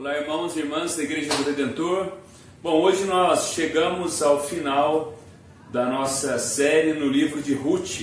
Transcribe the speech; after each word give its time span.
Olá, 0.00 0.16
irmãos 0.16 0.54
e 0.54 0.60
irmãs 0.60 0.94
da 0.94 1.02
Igreja 1.02 1.34
do 1.34 1.42
Redentor. 1.42 2.12
Bom, 2.62 2.80
hoje 2.80 3.02
nós 3.04 3.52
chegamos 3.52 4.22
ao 4.22 4.40
final 4.46 5.18
da 5.72 5.86
nossa 5.86 6.38
série 6.38 6.92
no 6.92 7.08
livro 7.08 7.42
de 7.42 7.52
Ruth. 7.52 8.02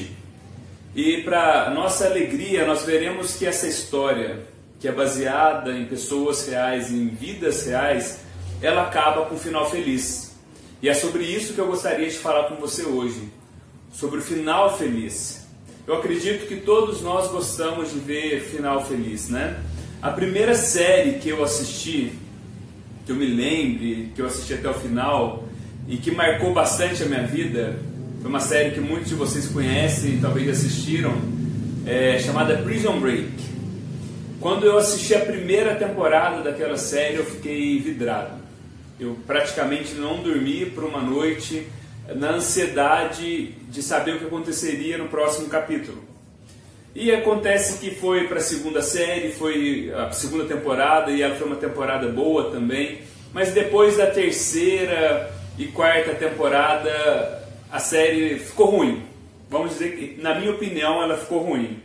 E 0.94 1.22
para 1.22 1.70
nossa 1.70 2.06
alegria, 2.06 2.68
nós 2.68 2.84
veremos 2.84 3.38
que 3.38 3.46
essa 3.46 3.66
história, 3.66 4.46
que 4.78 4.90
é 4.90 4.92
baseada 4.92 5.72
em 5.72 5.86
pessoas 5.86 6.46
reais, 6.46 6.92
em 6.92 7.08
vidas 7.08 7.66
reais, 7.66 8.20
ela 8.62 8.82
acaba 8.82 9.28
com 9.28 9.36
um 9.36 9.40
final 9.40 9.70
feliz. 9.72 10.36
E 10.82 10.90
é 10.90 10.94
sobre 10.94 11.24
isso 11.24 11.54
que 11.54 11.60
eu 11.60 11.68
gostaria 11.68 12.10
de 12.10 12.18
falar 12.18 12.50
com 12.50 12.56
você 12.56 12.84
hoje, 12.84 13.32
sobre 13.94 14.20
o 14.20 14.22
final 14.22 14.78
feliz. 14.78 15.48
Eu 15.88 15.96
acredito 15.96 16.46
que 16.46 16.58
todos 16.58 17.02
nós 17.02 17.32
gostamos 17.32 17.94
de 17.94 18.00
ver 18.00 18.42
final 18.42 18.84
feliz, 18.84 19.30
né? 19.30 19.64
A 20.06 20.12
primeira 20.12 20.54
série 20.54 21.14
que 21.14 21.30
eu 21.30 21.44
assisti, 21.44 22.12
que 23.08 23.12
eu 23.12 23.16
me 23.16 23.26
lembre, 23.26 24.12
que 24.14 24.22
eu 24.22 24.28
assisti 24.28 24.54
até 24.54 24.70
o 24.70 24.74
final 24.76 25.46
e 25.88 25.98
que 25.98 26.12
marcou 26.12 26.54
bastante 26.54 27.02
a 27.02 27.08
minha 27.08 27.24
vida, 27.24 27.80
foi 28.22 28.30
uma 28.30 28.40
série 28.40 28.70
que 28.70 28.80
muitos 28.80 29.10
de 29.10 29.16
vocês 29.16 29.48
conhecem, 29.48 30.20
talvez 30.22 30.48
assistiram, 30.48 31.12
é, 31.88 32.20
chamada 32.20 32.56
Prison 32.58 33.00
Break. 33.00 33.32
Quando 34.40 34.68
eu 34.68 34.78
assisti 34.78 35.16
a 35.16 35.22
primeira 35.22 35.74
temporada 35.74 36.44
daquela 36.44 36.78
série, 36.78 37.16
eu 37.16 37.26
fiquei 37.26 37.80
vidrado. 37.80 38.36
Eu 39.00 39.18
praticamente 39.26 39.96
não 39.96 40.22
dormi 40.22 40.68
por 40.68 40.84
uma 40.84 41.02
noite 41.02 41.66
na 42.16 42.34
ansiedade 42.34 43.54
de 43.72 43.82
saber 43.82 44.18
o 44.18 44.20
que 44.20 44.26
aconteceria 44.26 45.00
no 45.00 45.08
próximo 45.08 45.50
capítulo. 45.50 46.15
E 46.96 47.12
acontece 47.12 47.78
que 47.80 47.94
foi 47.94 48.26
para 48.26 48.38
a 48.38 48.42
segunda 48.42 48.82
série, 48.82 49.34
foi 49.34 49.92
a 49.94 50.14
segunda 50.14 50.46
temporada 50.46 51.12
e 51.12 51.22
ela 51.22 51.36
foi 51.36 51.46
uma 51.46 51.58
temporada 51.58 52.08
boa 52.08 52.50
também. 52.52 53.02
Mas 53.34 53.52
depois 53.52 53.98
da 53.98 54.08
terceira 54.08 55.30
e 55.58 55.66
quarta 55.66 56.14
temporada, 56.16 57.44
a 57.70 57.80
série 57.80 58.40
ficou 58.40 58.68
ruim. 58.68 59.04
Vamos 59.50 59.72
dizer 59.74 59.98
que, 59.98 60.22
na 60.22 60.36
minha 60.36 60.52
opinião, 60.52 61.04
ela 61.04 61.18
ficou 61.18 61.40
ruim. 61.40 61.84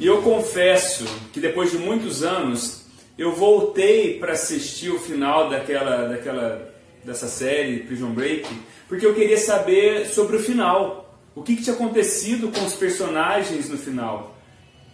E 0.00 0.06
eu 0.06 0.22
confesso 0.22 1.04
que 1.30 1.38
depois 1.38 1.70
de 1.70 1.76
muitos 1.76 2.22
anos, 2.22 2.86
eu 3.18 3.34
voltei 3.34 4.18
para 4.18 4.32
assistir 4.32 4.88
o 4.88 4.98
final 4.98 5.50
daquela, 5.50 6.08
daquela, 6.08 6.74
dessa 7.04 7.28
série, 7.28 7.80
Prison 7.80 8.12
Break, 8.12 8.48
porque 8.88 9.04
eu 9.04 9.14
queria 9.14 9.36
saber 9.36 10.06
sobre 10.06 10.36
o 10.36 10.40
final 10.40 11.11
o 11.34 11.42
que, 11.42 11.56
que 11.56 11.62
tinha 11.62 11.74
acontecido 11.74 12.50
com 12.50 12.64
os 12.64 12.74
personagens 12.74 13.68
no 13.68 13.78
final. 13.78 14.36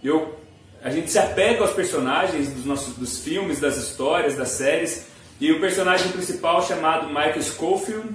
Eu, 0.02 0.38
a 0.82 0.90
gente 0.90 1.10
se 1.10 1.18
apega 1.18 1.62
aos 1.62 1.72
personagens 1.72 2.50
dos 2.50 2.64
nossos 2.64 2.94
dos 2.94 3.18
filmes, 3.18 3.58
das 3.58 3.76
histórias, 3.76 4.36
das 4.36 4.50
séries, 4.50 5.06
e 5.40 5.52
o 5.52 5.60
personagem 5.60 6.10
principal 6.12 6.66
chamado 6.66 7.08
Michael 7.08 7.42
Scofield, 7.42 8.08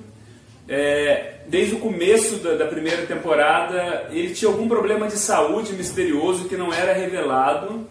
é, 0.68 1.42
desde 1.48 1.76
o 1.76 1.80
começo 1.80 2.38
da, 2.38 2.56
da, 2.56 2.68
primeira 2.68 3.06
temporada, 3.06 4.08
ele 4.12 4.34
tinha 4.34 4.50
algum 4.50 4.68
problema 4.68 5.08
de 5.08 5.18
saúde 5.18 5.74
misterioso 5.74 6.48
que 6.48 6.56
não 6.56 6.74
era 6.74 6.94
revelado, 6.94 7.88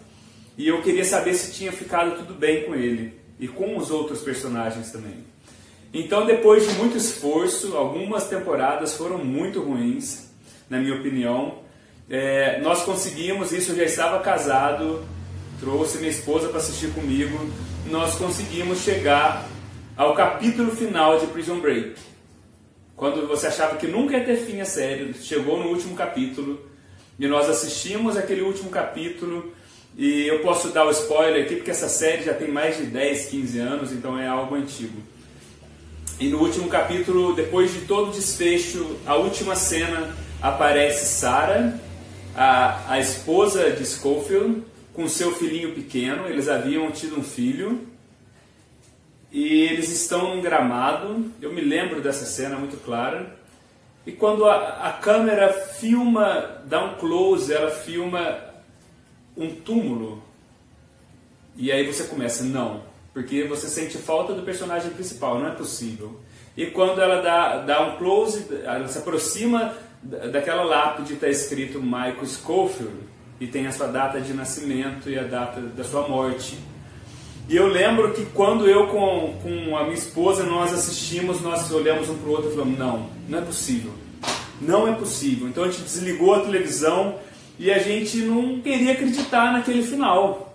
e 0.57 0.69
eu 0.69 0.83
queria 0.83 1.05
saber 1.05 1.35
se 1.35 1.53
tinha 1.53 1.73
ficado 1.73 2.17
tudo 2.19 2.35
bem 2.35 2.65
com 2.65 2.75
ele 2.75 3.21
e 3.39 3.49
com 3.49 3.77
os 3.77 3.91
outros 3.91 4.21
personagens 4.21 4.91
também. 4.91 5.32
Então, 5.93 6.25
depois 6.25 6.67
de 6.67 6.75
muito 6.75 6.97
esforço, 6.97 7.77
algumas 7.77 8.27
temporadas 8.27 8.95
foram 8.95 9.19
muito 9.19 9.61
ruins, 9.61 10.31
na 10.71 10.79
minha 10.79 10.95
opinião. 10.95 11.59
É, 12.09 12.61
nós 12.61 12.83
conseguimos, 12.83 13.53
isso 13.53 13.73
eu 13.73 13.77
já 13.77 13.85
estava 13.85 14.19
casado, 14.21 15.05
trouxe 15.61 15.99
minha 15.99 16.11
esposa 16.11 16.49
para 16.49 16.59
assistir 16.59 16.91
comigo, 16.93 17.39
nós 17.91 18.15
conseguimos 18.15 18.79
chegar 18.79 19.47
ao 19.97 20.15
capítulo 20.15 20.71
final 20.75 21.19
de 21.19 21.27
Prison 21.27 21.61
Break. 21.61 21.95
Quando 22.97 23.27
você 23.27 23.49
achava 23.49 23.77
que 23.77 23.87
nunca 23.87 24.17
ia 24.17 24.25
ter 24.25 24.37
fim 24.37 24.61
a 24.61 24.65
série, 24.65 25.13
chegou 25.15 25.59
no 25.59 25.69
último 25.69 25.95
capítulo 25.95 26.61
e 27.19 27.27
nós 27.27 27.49
assistimos 27.49 28.17
aquele 28.17 28.43
último 28.43 28.71
capítulo. 28.71 29.53
E 29.97 30.27
eu 30.27 30.41
posso 30.41 30.69
dar 30.69 30.87
o 30.87 30.91
spoiler 30.91 31.45
aqui 31.45 31.57
porque 31.57 31.71
essa 31.71 31.89
série 31.89 32.23
já 32.23 32.33
tem 32.33 32.49
mais 32.49 32.79
de 32.79 32.85
10, 32.85 33.27
15 33.27 33.59
anos, 33.59 33.93
então 33.93 34.19
é 34.19 34.27
algo 34.27 34.55
antigo. 34.55 35.03
E 36.21 36.29
no 36.29 36.39
último 36.39 36.69
capítulo, 36.69 37.35
depois 37.35 37.73
de 37.73 37.81
todo 37.81 38.11
o 38.11 38.13
desfecho, 38.13 38.97
a 39.07 39.17
última 39.17 39.57
cena 39.57 40.15
aparece 40.41 41.07
Sarah, 41.07 41.79
a, 42.35 42.93
a 42.93 43.01
esposa 43.01 43.71
de 43.71 43.85
Schofield, 43.85 44.63
com 44.93 45.09
seu 45.09 45.35
filhinho 45.35 45.75
pequeno. 45.75 46.27
Eles 46.27 46.49
haviam 46.49 46.91
tido 46.91 47.19
um 47.19 47.25
filho 47.25 47.87
e 49.31 49.63
eles 49.63 49.91
estão 49.91 50.35
num 50.35 50.43
gramado. 50.43 51.31
Eu 51.41 51.53
me 51.53 51.61
lembro 51.61 52.01
dessa 52.01 52.25
cena 52.25 52.57
muito 52.57 52.77
clara. 52.85 53.37
E 54.07 54.13
quando 54.13 54.45
a, 54.45 54.89
a 54.89 54.93
câmera 54.93 55.53
filma, 55.53 56.63
dá 56.67 56.85
um 56.85 56.95
close, 56.97 57.53
ela 57.53 57.71
filma 57.71 58.39
um 59.37 59.51
túmulo. 59.51 60.23
E 61.57 61.71
aí 61.71 61.87
você 61.87 62.05
começa, 62.05 62.45
não, 62.45 62.83
porque 63.13 63.45
você 63.45 63.69
sente 63.69 63.99
falta 63.99 64.33
do 64.33 64.43
personagem 64.43 64.91
principal, 64.91 65.39
não 65.39 65.49
é 65.49 65.53
possível. 65.53 66.21
E 66.57 66.67
quando 66.67 67.01
ela 67.01 67.23
dá, 67.23 67.59
dá 67.59 67.83
um 67.83 67.97
close, 67.97 68.47
ela 68.65 68.87
se 68.89 68.99
aproxima 68.99 69.75
daquela 70.03 70.65
lápide 70.65 71.15
está 71.15 71.29
escrito 71.29 71.81
Michael 71.81 72.27
Scofield 72.27 72.95
e 73.41 73.47
tem 73.47 73.67
a 73.67 73.73
sua 73.73 73.87
data 73.87 74.21
de 74.21 74.35
nascimento 74.35 75.09
e 75.09 75.19
a 75.19 75.23
data 75.23 75.61
da 75.61 75.85
sua 75.85 76.09
morte. 76.09 76.59
E 77.49 77.57
eu 77.57 77.67
lembro 77.67 78.13
que 78.13 78.25
quando 78.27 78.69
eu 78.69 78.87
com, 78.89 79.39
com 79.43 79.77
a 79.77 79.83
minha 79.85 79.95
esposa 79.95 80.45
nós 80.45 80.73
assistimos, 80.73 81.41
nós 81.41 81.71
olhamos 81.73 82.09
um 82.09 82.17
para 82.17 82.29
o 82.29 82.33
outro 82.33 82.51
e 82.51 82.55
falamos: 82.55 82.79
não, 82.79 83.11
não 83.29 83.39
é 83.39 83.43
possível. 83.43 83.93
Não 84.61 84.87
é 84.87 84.93
possível. 84.93 85.49
Então 85.49 85.65
a 85.65 85.69
gente 85.69 85.83
desligou 85.83 86.35
a 86.35 86.41
televisão 86.41 87.17
e 87.59 87.71
a 87.71 87.79
gente 87.79 88.19
não 88.19 88.61
queria 88.61 88.93
acreditar 88.93 89.53
naquele 89.53 89.83
final. 89.83 90.52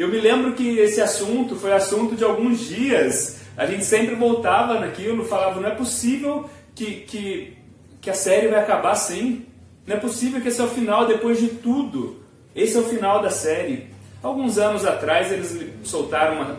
Eu 0.00 0.08
me 0.08 0.18
lembro 0.18 0.54
que 0.54 0.78
esse 0.78 0.98
assunto 0.98 1.56
foi 1.56 1.74
assunto 1.74 2.16
de 2.16 2.24
alguns 2.24 2.60
dias. 2.60 3.42
A 3.54 3.66
gente 3.66 3.84
sempre 3.84 4.14
voltava 4.14 4.80
naquilo, 4.80 5.26
falava: 5.26 5.60
não 5.60 5.68
é 5.68 5.74
possível 5.74 6.48
que, 6.74 7.02
que, 7.02 7.58
que 8.00 8.08
a 8.08 8.14
série 8.14 8.48
vai 8.48 8.60
acabar 8.60 8.92
assim. 8.92 9.44
Não 9.86 9.96
é 9.96 9.98
possível 9.98 10.40
que 10.40 10.48
esse 10.48 10.58
é 10.58 10.64
o 10.64 10.68
final 10.68 11.06
depois 11.06 11.38
de 11.38 11.48
tudo. 11.48 12.22
Esse 12.56 12.78
é 12.78 12.80
o 12.80 12.84
final 12.84 13.20
da 13.20 13.28
série. 13.28 13.88
Alguns 14.22 14.56
anos 14.56 14.86
atrás 14.86 15.30
eles 15.30 15.70
soltaram 15.84 16.36
uma, 16.36 16.58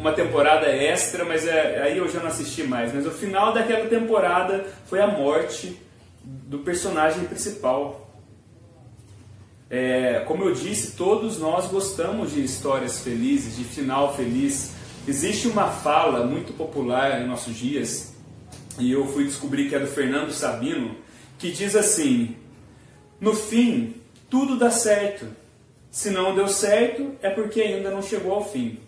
uma 0.00 0.12
temporada 0.12 0.66
extra, 0.66 1.24
mas 1.24 1.46
é, 1.46 1.82
aí 1.84 1.98
eu 1.98 2.08
já 2.08 2.18
não 2.18 2.26
assisti 2.26 2.64
mais. 2.64 2.92
Mas 2.92 3.06
o 3.06 3.12
final 3.12 3.52
daquela 3.52 3.86
temporada 3.86 4.66
foi 4.86 5.00
a 5.00 5.06
morte 5.06 5.80
do 6.24 6.58
personagem 6.58 7.26
principal. 7.26 8.11
É, 9.74 10.22
como 10.26 10.44
eu 10.44 10.52
disse, 10.52 10.92
todos 10.98 11.38
nós 11.38 11.66
gostamos 11.66 12.32
de 12.32 12.44
histórias 12.44 13.00
felizes, 13.00 13.56
de 13.56 13.64
final 13.64 14.14
feliz. 14.14 14.72
Existe 15.08 15.48
uma 15.48 15.68
fala 15.68 16.26
muito 16.26 16.52
popular 16.52 17.22
em 17.22 17.26
nossos 17.26 17.56
dias, 17.56 18.12
e 18.78 18.92
eu 18.92 19.06
fui 19.06 19.24
descobrir 19.24 19.70
que 19.70 19.74
é 19.74 19.78
do 19.78 19.86
Fernando 19.86 20.30
Sabino, 20.30 20.94
que 21.38 21.50
diz 21.50 21.74
assim: 21.74 22.36
No 23.18 23.34
fim, 23.34 23.94
tudo 24.28 24.58
dá 24.58 24.70
certo. 24.70 25.26
Se 25.90 26.10
não 26.10 26.34
deu 26.34 26.48
certo, 26.48 27.12
é 27.22 27.30
porque 27.30 27.62
ainda 27.62 27.90
não 27.90 28.02
chegou 28.02 28.32
ao 28.32 28.44
fim. 28.44 28.78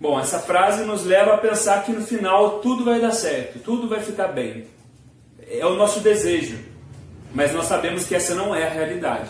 Bom, 0.00 0.18
essa 0.18 0.38
frase 0.38 0.84
nos 0.84 1.04
leva 1.04 1.34
a 1.34 1.38
pensar 1.38 1.84
que 1.84 1.92
no 1.92 2.00
final 2.00 2.60
tudo 2.60 2.82
vai 2.82 2.98
dar 2.98 3.12
certo, 3.12 3.58
tudo 3.58 3.90
vai 3.90 4.00
ficar 4.00 4.28
bem. 4.28 4.64
É 5.46 5.66
o 5.66 5.76
nosso 5.76 6.00
desejo. 6.00 6.73
Mas 7.34 7.52
nós 7.52 7.66
sabemos 7.66 8.06
que 8.06 8.14
essa 8.14 8.34
não 8.34 8.54
é 8.54 8.64
a 8.64 8.70
realidade. 8.70 9.28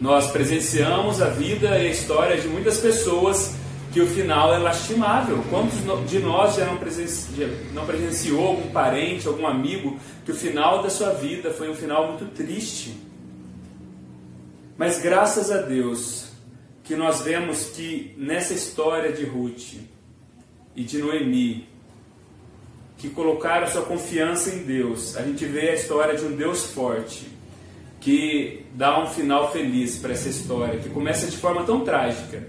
Nós 0.00 0.30
presenciamos 0.30 1.20
a 1.20 1.28
vida 1.28 1.70
e 1.78 1.88
a 1.88 1.90
história 1.90 2.40
de 2.40 2.46
muitas 2.46 2.78
pessoas 2.78 3.54
que 3.92 4.00
o 4.00 4.06
final 4.06 4.54
é 4.54 4.58
lastimável. 4.58 5.42
Quantos 5.50 5.78
de 6.08 6.18
nós 6.20 6.54
já 6.54 6.66
não, 6.66 6.76
presenci... 6.76 7.28
não 7.72 7.84
presenciou 7.84 8.46
algum 8.46 8.70
parente, 8.70 9.26
algum 9.26 9.46
amigo, 9.46 9.98
que 10.24 10.30
o 10.30 10.34
final 10.34 10.82
da 10.82 10.90
sua 10.90 11.10
vida 11.14 11.50
foi 11.50 11.68
um 11.68 11.74
final 11.74 12.08
muito 12.12 12.26
triste? 12.26 12.96
Mas 14.78 15.00
graças 15.00 15.50
a 15.50 15.62
Deus 15.62 16.26
que 16.84 16.94
nós 16.94 17.22
vemos 17.22 17.70
que 17.70 18.14
nessa 18.18 18.54
história 18.54 19.12
de 19.12 19.24
Ruth 19.24 19.80
e 20.76 20.84
de 20.84 20.98
Noemi, 20.98 21.66
que 22.96 23.08
colocaram 23.10 23.66
sua 23.66 23.82
confiança 23.82 24.54
em 24.54 24.58
Deus. 24.58 25.16
A 25.16 25.22
gente 25.22 25.44
vê 25.44 25.70
a 25.70 25.74
história 25.74 26.16
de 26.16 26.24
um 26.24 26.34
Deus 26.34 26.64
forte 26.66 27.26
que 28.00 28.64
dá 28.74 29.02
um 29.02 29.06
final 29.06 29.50
feliz 29.50 29.98
para 29.98 30.12
essa 30.12 30.28
história, 30.28 30.78
que 30.78 30.88
começa 30.88 31.26
de 31.26 31.36
forma 31.36 31.64
tão 31.64 31.80
trágica. 31.80 32.46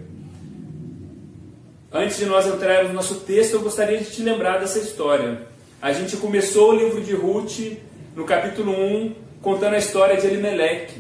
Antes 1.92 2.18
de 2.18 2.26
nós 2.26 2.46
entrarmos 2.46 2.90
no 2.90 2.96
nosso 2.96 3.22
texto, 3.22 3.54
eu 3.54 3.62
gostaria 3.62 3.98
de 3.98 4.12
te 4.12 4.22
lembrar 4.22 4.60
dessa 4.60 4.78
história. 4.78 5.48
A 5.82 5.92
gente 5.94 6.18
começou 6.18 6.72
o 6.72 6.76
livro 6.76 7.02
de 7.02 7.14
Ruth 7.14 7.78
no 8.16 8.26
capítulo 8.26 8.72
1, 8.72 9.16
contando 9.42 9.74
a 9.74 9.78
história 9.78 10.18
de 10.18 10.28
Elimelech, 10.28 10.94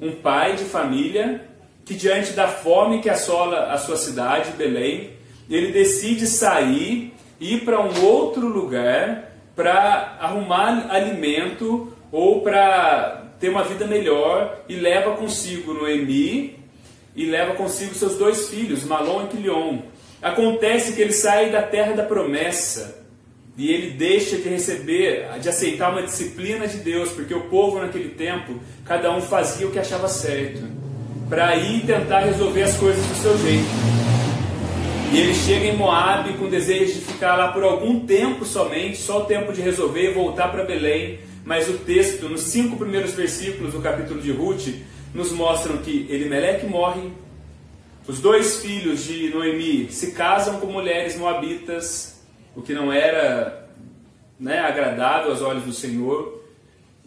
um 0.00 0.12
pai 0.12 0.56
de 0.56 0.64
família 0.64 1.54
que 1.84 1.94
diante 1.94 2.32
da 2.32 2.48
fome 2.48 3.00
que 3.00 3.10
assola 3.10 3.72
a 3.72 3.78
sua 3.78 3.96
cidade, 3.96 4.52
Belém, 4.52 5.10
ele 5.50 5.70
decide 5.70 6.26
sair, 6.26 7.12
ir 7.44 7.64
para 7.64 7.80
um 7.80 8.04
outro 8.04 8.48
lugar 8.48 9.32
para 9.54 10.16
arrumar 10.18 10.86
alimento 10.90 11.92
ou 12.10 12.40
para 12.40 13.22
ter 13.38 13.50
uma 13.50 13.62
vida 13.62 13.86
melhor 13.86 14.64
e 14.68 14.74
leva 14.74 15.14
consigo 15.16 15.74
Noemi 15.74 16.58
e 17.14 17.26
leva 17.26 17.54
consigo 17.54 17.94
seus 17.94 18.16
dois 18.16 18.48
filhos, 18.48 18.84
Malon 18.84 19.24
e 19.24 19.28
Quilion. 19.28 19.78
Acontece 20.22 20.94
que 20.94 21.02
ele 21.02 21.12
sai 21.12 21.50
da 21.50 21.62
terra 21.62 21.92
da 21.92 22.02
promessa 22.02 23.04
e 23.58 23.70
ele 23.70 23.90
deixa 23.90 24.36
de 24.36 24.48
receber, 24.48 25.28
de 25.38 25.48
aceitar 25.48 25.92
uma 25.92 26.02
disciplina 26.02 26.66
de 26.66 26.78
Deus, 26.78 27.10
porque 27.10 27.34
o 27.34 27.42
povo 27.42 27.78
naquele 27.78 28.08
tempo, 28.08 28.58
cada 28.84 29.14
um 29.14 29.20
fazia 29.20 29.66
o 29.66 29.70
que 29.70 29.78
achava 29.78 30.08
certo, 30.08 30.62
para 31.28 31.54
ir 31.56 31.86
tentar 31.86 32.20
resolver 32.20 32.62
as 32.62 32.76
coisas 32.76 33.04
do 33.06 33.14
seu 33.16 33.38
jeito. 33.38 34.03
E 35.14 35.16
ele 35.16 35.32
chega 35.32 35.66
em 35.66 35.76
Moab 35.76 36.32
com 36.38 36.48
desejo 36.48 36.94
de 36.94 37.00
ficar 37.00 37.36
lá 37.36 37.52
por 37.52 37.62
algum 37.62 38.04
tempo 38.04 38.44
somente, 38.44 38.96
só 38.96 39.22
o 39.22 39.26
tempo 39.26 39.52
de 39.52 39.60
resolver 39.62 40.10
e 40.10 40.12
voltar 40.12 40.48
para 40.48 40.64
Belém. 40.64 41.20
Mas 41.44 41.68
o 41.68 41.74
texto, 41.74 42.28
nos 42.28 42.40
cinco 42.40 42.76
primeiros 42.76 43.12
versículos 43.12 43.72
do 43.72 43.80
capítulo 43.80 44.20
de 44.20 44.32
Ruth, 44.32 44.74
nos 45.14 45.30
mostram 45.30 45.76
que 45.76 46.08
Elimeleque 46.10 46.66
morre, 46.66 47.12
os 48.08 48.18
dois 48.18 48.56
filhos 48.56 49.04
de 49.04 49.30
Noemi 49.30 49.88
se 49.88 50.10
casam 50.10 50.58
com 50.58 50.66
mulheres 50.66 51.16
moabitas, 51.16 52.20
o 52.56 52.60
que 52.60 52.74
não 52.74 52.92
era 52.92 53.70
né, 54.36 54.58
agradável 54.58 55.30
aos 55.30 55.42
olhos 55.42 55.62
do 55.62 55.72
Senhor, 55.72 56.42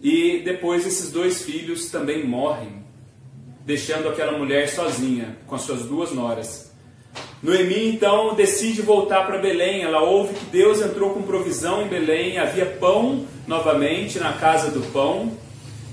e 0.01 0.41
depois 0.45 0.87
esses 0.87 1.11
dois 1.11 1.41
filhos 1.41 1.91
também 1.91 2.25
morrem, 2.25 2.85
deixando 3.65 4.07
aquela 4.07 4.37
mulher 4.37 4.69
sozinha 4.69 5.37
com 5.45 5.55
as 5.55 5.63
suas 5.63 5.83
duas 5.83 6.13
noras. 6.13 6.66
Noemi 7.41 7.89
então 7.89 8.33
decide 8.33 8.81
voltar 8.81 9.25
para 9.25 9.37
Belém. 9.37 9.83
Ela 9.83 10.01
ouve 10.01 10.33
que 10.33 10.45
Deus 10.45 10.81
entrou 10.81 11.11
com 11.11 11.21
provisão 11.21 11.83
em 11.83 11.87
Belém, 11.87 12.39
havia 12.39 12.65
pão 12.65 13.25
novamente 13.45 14.19
na 14.19 14.33
casa 14.33 14.71
do 14.71 14.81
pão. 14.91 15.31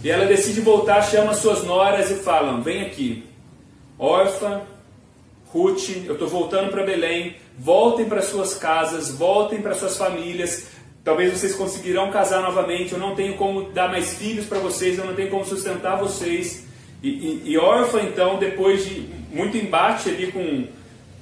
E 0.03 0.11
ela 0.11 0.27
decide 0.27 0.61
voltar, 0.61 1.03
chama 1.03 1.35
suas 1.35 1.65
noras 1.65 2.11
e 2.11 2.17
falam: 2.17 2.63
Vem 2.63 2.83
aqui, 2.83 3.25
órfã, 3.99 4.63
Ruth, 5.47 5.91
eu 6.05 6.15
estou 6.15 6.29
voltando 6.29 6.71
para 6.71 6.85
Belém. 6.85 7.37
Voltem 7.57 8.07
para 8.07 8.21
suas 8.21 8.55
casas, 8.55 9.13
voltem 9.13 9.63
para 9.63 9.75
suas 9.75 9.97
famílias. 9.97 10.67
Talvez 11.05 11.33
vocês 11.33 11.55
conseguirão 11.55 12.11
casar 12.11 12.43
novamente. 12.43 12.93
Eu 12.93 12.99
não 12.99 13.15
tenho 13.15 13.37
como 13.37 13.71
dar 13.71 13.89
mais 13.89 14.15
filhos 14.15 14.47
para 14.47 14.59
vocês, 14.59 14.99
eu 14.99 15.07
não 15.07 15.15
tenho 15.15 15.31
como 15.31 15.45
sustentar 15.45 15.97
vocês. 15.97 16.65
E, 17.03 17.09
e, 17.09 17.43
e 17.53 17.59
órfã, 17.59 18.01
então, 18.01 18.39
depois 18.39 18.85
de 18.85 19.09
muito 19.31 19.57
embate 19.57 20.09
ali 20.09 20.33
com, 20.33 20.67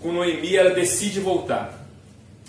com 0.03 0.13
Noemi, 0.13 0.57
ela 0.57 0.71
decide 0.71 1.21
voltar. 1.21 1.87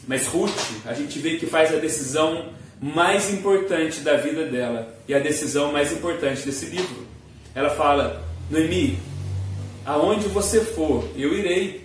Mas 0.07 0.27
Ruth, 0.27 0.51
a 0.85 0.93
gente 0.93 1.19
vê 1.19 1.37
que 1.37 1.45
faz 1.45 1.73
a 1.73 1.77
decisão 1.77 2.49
mais 2.81 3.31
importante 3.31 4.01
da 4.01 4.17
vida 4.17 4.45
dela 4.45 4.93
e 5.07 5.13
a 5.13 5.19
decisão 5.19 5.71
mais 5.71 5.91
importante 5.93 6.45
desse 6.45 6.65
livro. 6.65 7.07
Ela 7.55 7.69
fala: 7.69 8.21
Noemi, 8.49 8.99
aonde 9.85 10.27
você 10.27 10.59
for, 10.59 11.07
eu 11.15 11.33
irei. 11.33 11.83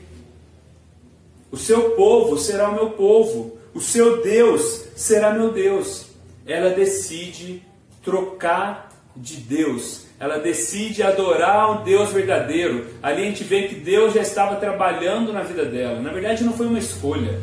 O 1.50 1.56
seu 1.56 1.91
povo 1.93 2.37
será 2.37 2.69
o 2.71 2.75
meu 2.75 2.91
povo, 2.91 3.59
o 3.73 3.81
seu 3.81 4.23
Deus 4.23 4.85
será 4.97 5.32
meu 5.32 5.53
Deus. 5.53 6.06
Ela 6.47 6.71
decide 6.71 7.62
trocar 8.03 8.93
de 9.17 9.37
Deus, 9.37 10.03
ela 10.20 10.38
decide 10.38 11.03
adorar 11.03 11.70
o 11.70 11.85
Deus 11.85 12.12
verdadeiro. 12.12 12.87
Ali 13.03 13.23
a 13.23 13.25
gente 13.26 13.44
vê 13.44 13.69
que 13.69 13.76
Deus 13.76 14.15
já 14.15 14.23
estava 14.23 14.56
trabalhando 14.56 15.32
na 15.32 15.43
vida 15.43 15.65
dela. 15.65 16.00
Na 16.00 16.12
verdade, 16.12 16.43
não 16.43 16.53
foi 16.53 16.67
uma 16.67 16.79
escolha, 16.79 17.38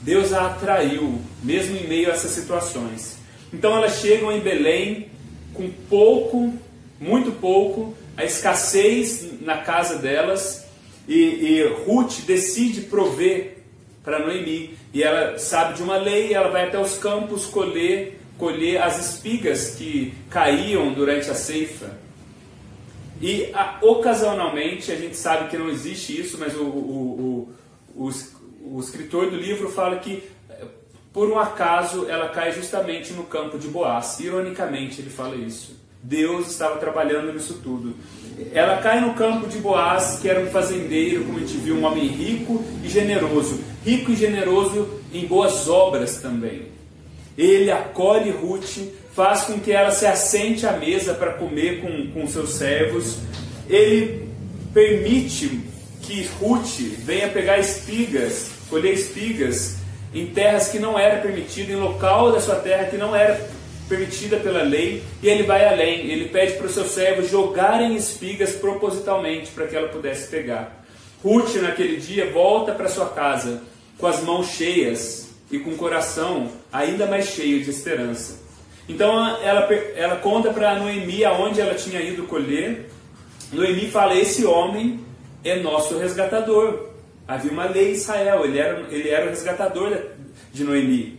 Deus 0.00 0.32
a 0.32 0.46
atraiu, 0.46 1.20
mesmo 1.42 1.76
em 1.76 1.86
meio 1.86 2.08
a 2.08 2.12
essas 2.12 2.30
situações. 2.30 3.18
Então 3.52 3.76
elas 3.76 4.00
chegam 4.00 4.32
em 4.32 4.40
Belém 4.40 5.08
com 5.52 5.70
pouco, 5.88 6.52
muito 6.98 7.30
pouco, 7.32 7.94
a 8.16 8.24
escassez 8.24 9.40
na 9.40 9.58
casa 9.58 9.96
delas, 9.96 10.64
e, 11.06 11.14
e 11.14 11.68
Ruth 11.86 12.20
decide 12.26 12.82
prover 12.82 13.58
para 14.02 14.18
Noemi. 14.18 14.76
E 14.92 15.02
ela 15.02 15.38
sabe 15.38 15.74
de 15.74 15.82
uma 15.82 15.96
lei, 15.96 16.32
ela 16.32 16.48
vai 16.48 16.66
até 16.66 16.78
os 16.78 16.96
campos 16.96 17.46
colher, 17.46 18.18
colher 18.38 18.82
as 18.82 18.98
espigas 18.98 19.74
que 19.76 20.14
caíam 20.30 20.92
durante 20.92 21.30
a 21.30 21.34
ceifa. 21.34 22.03
E 23.24 23.50
a, 23.54 23.78
ocasionalmente, 23.80 24.92
a 24.92 24.96
gente 24.96 25.16
sabe 25.16 25.48
que 25.48 25.56
não 25.56 25.70
existe 25.70 26.20
isso, 26.20 26.36
mas 26.38 26.54
o, 26.54 26.62
o, 26.62 27.48
o, 27.96 28.10
o 28.66 28.78
escritor 28.78 29.30
do 29.30 29.36
livro 29.36 29.70
fala 29.70 29.96
que, 29.96 30.22
por 31.10 31.30
um 31.30 31.38
acaso, 31.38 32.06
ela 32.06 32.28
cai 32.28 32.52
justamente 32.52 33.14
no 33.14 33.24
campo 33.24 33.58
de 33.58 33.66
Boaz. 33.66 34.20
Ironicamente, 34.20 35.00
ele 35.00 35.08
fala 35.08 35.36
isso. 35.36 35.74
Deus 36.02 36.50
estava 36.50 36.76
trabalhando 36.76 37.32
nisso 37.32 37.60
tudo. 37.62 37.94
Ela 38.52 38.76
cai 38.82 39.00
no 39.00 39.14
campo 39.14 39.46
de 39.46 39.56
Boaz, 39.56 40.18
que 40.20 40.28
era 40.28 40.40
um 40.40 40.50
fazendeiro, 40.50 41.24
como 41.24 41.38
a 41.38 41.40
gente 41.40 41.56
viu, 41.56 41.76
um 41.76 41.84
homem 41.84 42.06
rico 42.06 42.62
e 42.84 42.90
generoso. 42.90 43.58
Rico 43.82 44.10
e 44.10 44.16
generoso 44.16 45.00
em 45.14 45.26
boas 45.26 45.66
obras 45.66 46.18
também. 46.20 46.66
Ele 47.38 47.70
acolhe 47.70 48.30
Ruth, 48.30 48.80
faz 49.14 49.42
com 49.42 49.60
que 49.60 49.72
ela 49.72 49.90
se 49.90 50.06
assente 50.06 50.66
à 50.66 50.72
mesa 50.72 51.14
para 51.14 51.32
comer 51.32 51.80
com, 51.80 52.10
com 52.12 52.26
seus 52.26 52.54
servos. 52.54 53.18
Ele 53.68 54.28
permite 54.72 55.60
que 56.02 56.28
Ruth 56.40 56.80
venha 57.04 57.28
pegar 57.28 57.58
espigas 57.58 58.54
colher 58.74 58.94
espigas 58.94 59.76
em 60.12 60.26
terras 60.26 60.68
que 60.68 60.78
não 60.78 60.98
era 60.98 61.20
permitido, 61.20 61.70
em 61.70 61.76
local 61.76 62.32
da 62.32 62.40
sua 62.40 62.56
terra 62.56 62.84
que 62.84 62.96
não 62.96 63.14
era 63.14 63.48
permitida 63.88 64.38
pela 64.38 64.62
lei, 64.62 65.02
e 65.22 65.28
ele 65.28 65.42
vai 65.42 65.66
além, 65.66 66.10
ele 66.10 66.28
pede 66.28 66.54
para 66.54 66.66
os 66.66 66.72
seus 66.72 66.92
servos 66.92 67.30
jogarem 67.30 67.94
espigas 67.94 68.52
propositalmente 68.52 69.50
para 69.50 69.66
que 69.66 69.76
ela 69.76 69.88
pudesse 69.88 70.28
pegar. 70.28 70.84
Ruth, 71.22 71.54
naquele 71.56 71.96
dia, 71.96 72.30
volta 72.30 72.72
para 72.72 72.88
sua 72.88 73.10
casa 73.10 73.62
com 73.98 74.06
as 74.06 74.22
mãos 74.22 74.48
cheias 74.48 75.28
e 75.50 75.58
com 75.58 75.70
o 75.70 75.76
coração 75.76 76.50
ainda 76.72 77.06
mais 77.06 77.26
cheio 77.26 77.62
de 77.62 77.70
esperança. 77.70 78.43
Então 78.88 79.38
ela, 79.42 79.72
ela 79.96 80.16
conta 80.16 80.52
para 80.52 80.78
Noemi 80.78 81.24
aonde 81.24 81.60
ela 81.60 81.74
tinha 81.74 82.00
ido 82.00 82.24
colher. 82.24 82.90
Noemi 83.52 83.90
fala: 83.90 84.14
Esse 84.14 84.44
homem 84.44 85.00
é 85.44 85.56
nosso 85.56 85.98
resgatador. 85.98 86.90
Havia 87.26 87.50
uma 87.50 87.64
lei 87.64 87.90
em 87.90 87.94
Israel, 87.94 88.44
ele 88.44 88.58
era, 88.58 88.86
ele 88.90 89.08
era 89.08 89.26
o 89.26 89.30
resgatador 89.30 89.98
de 90.52 90.64
Noemi. 90.64 91.18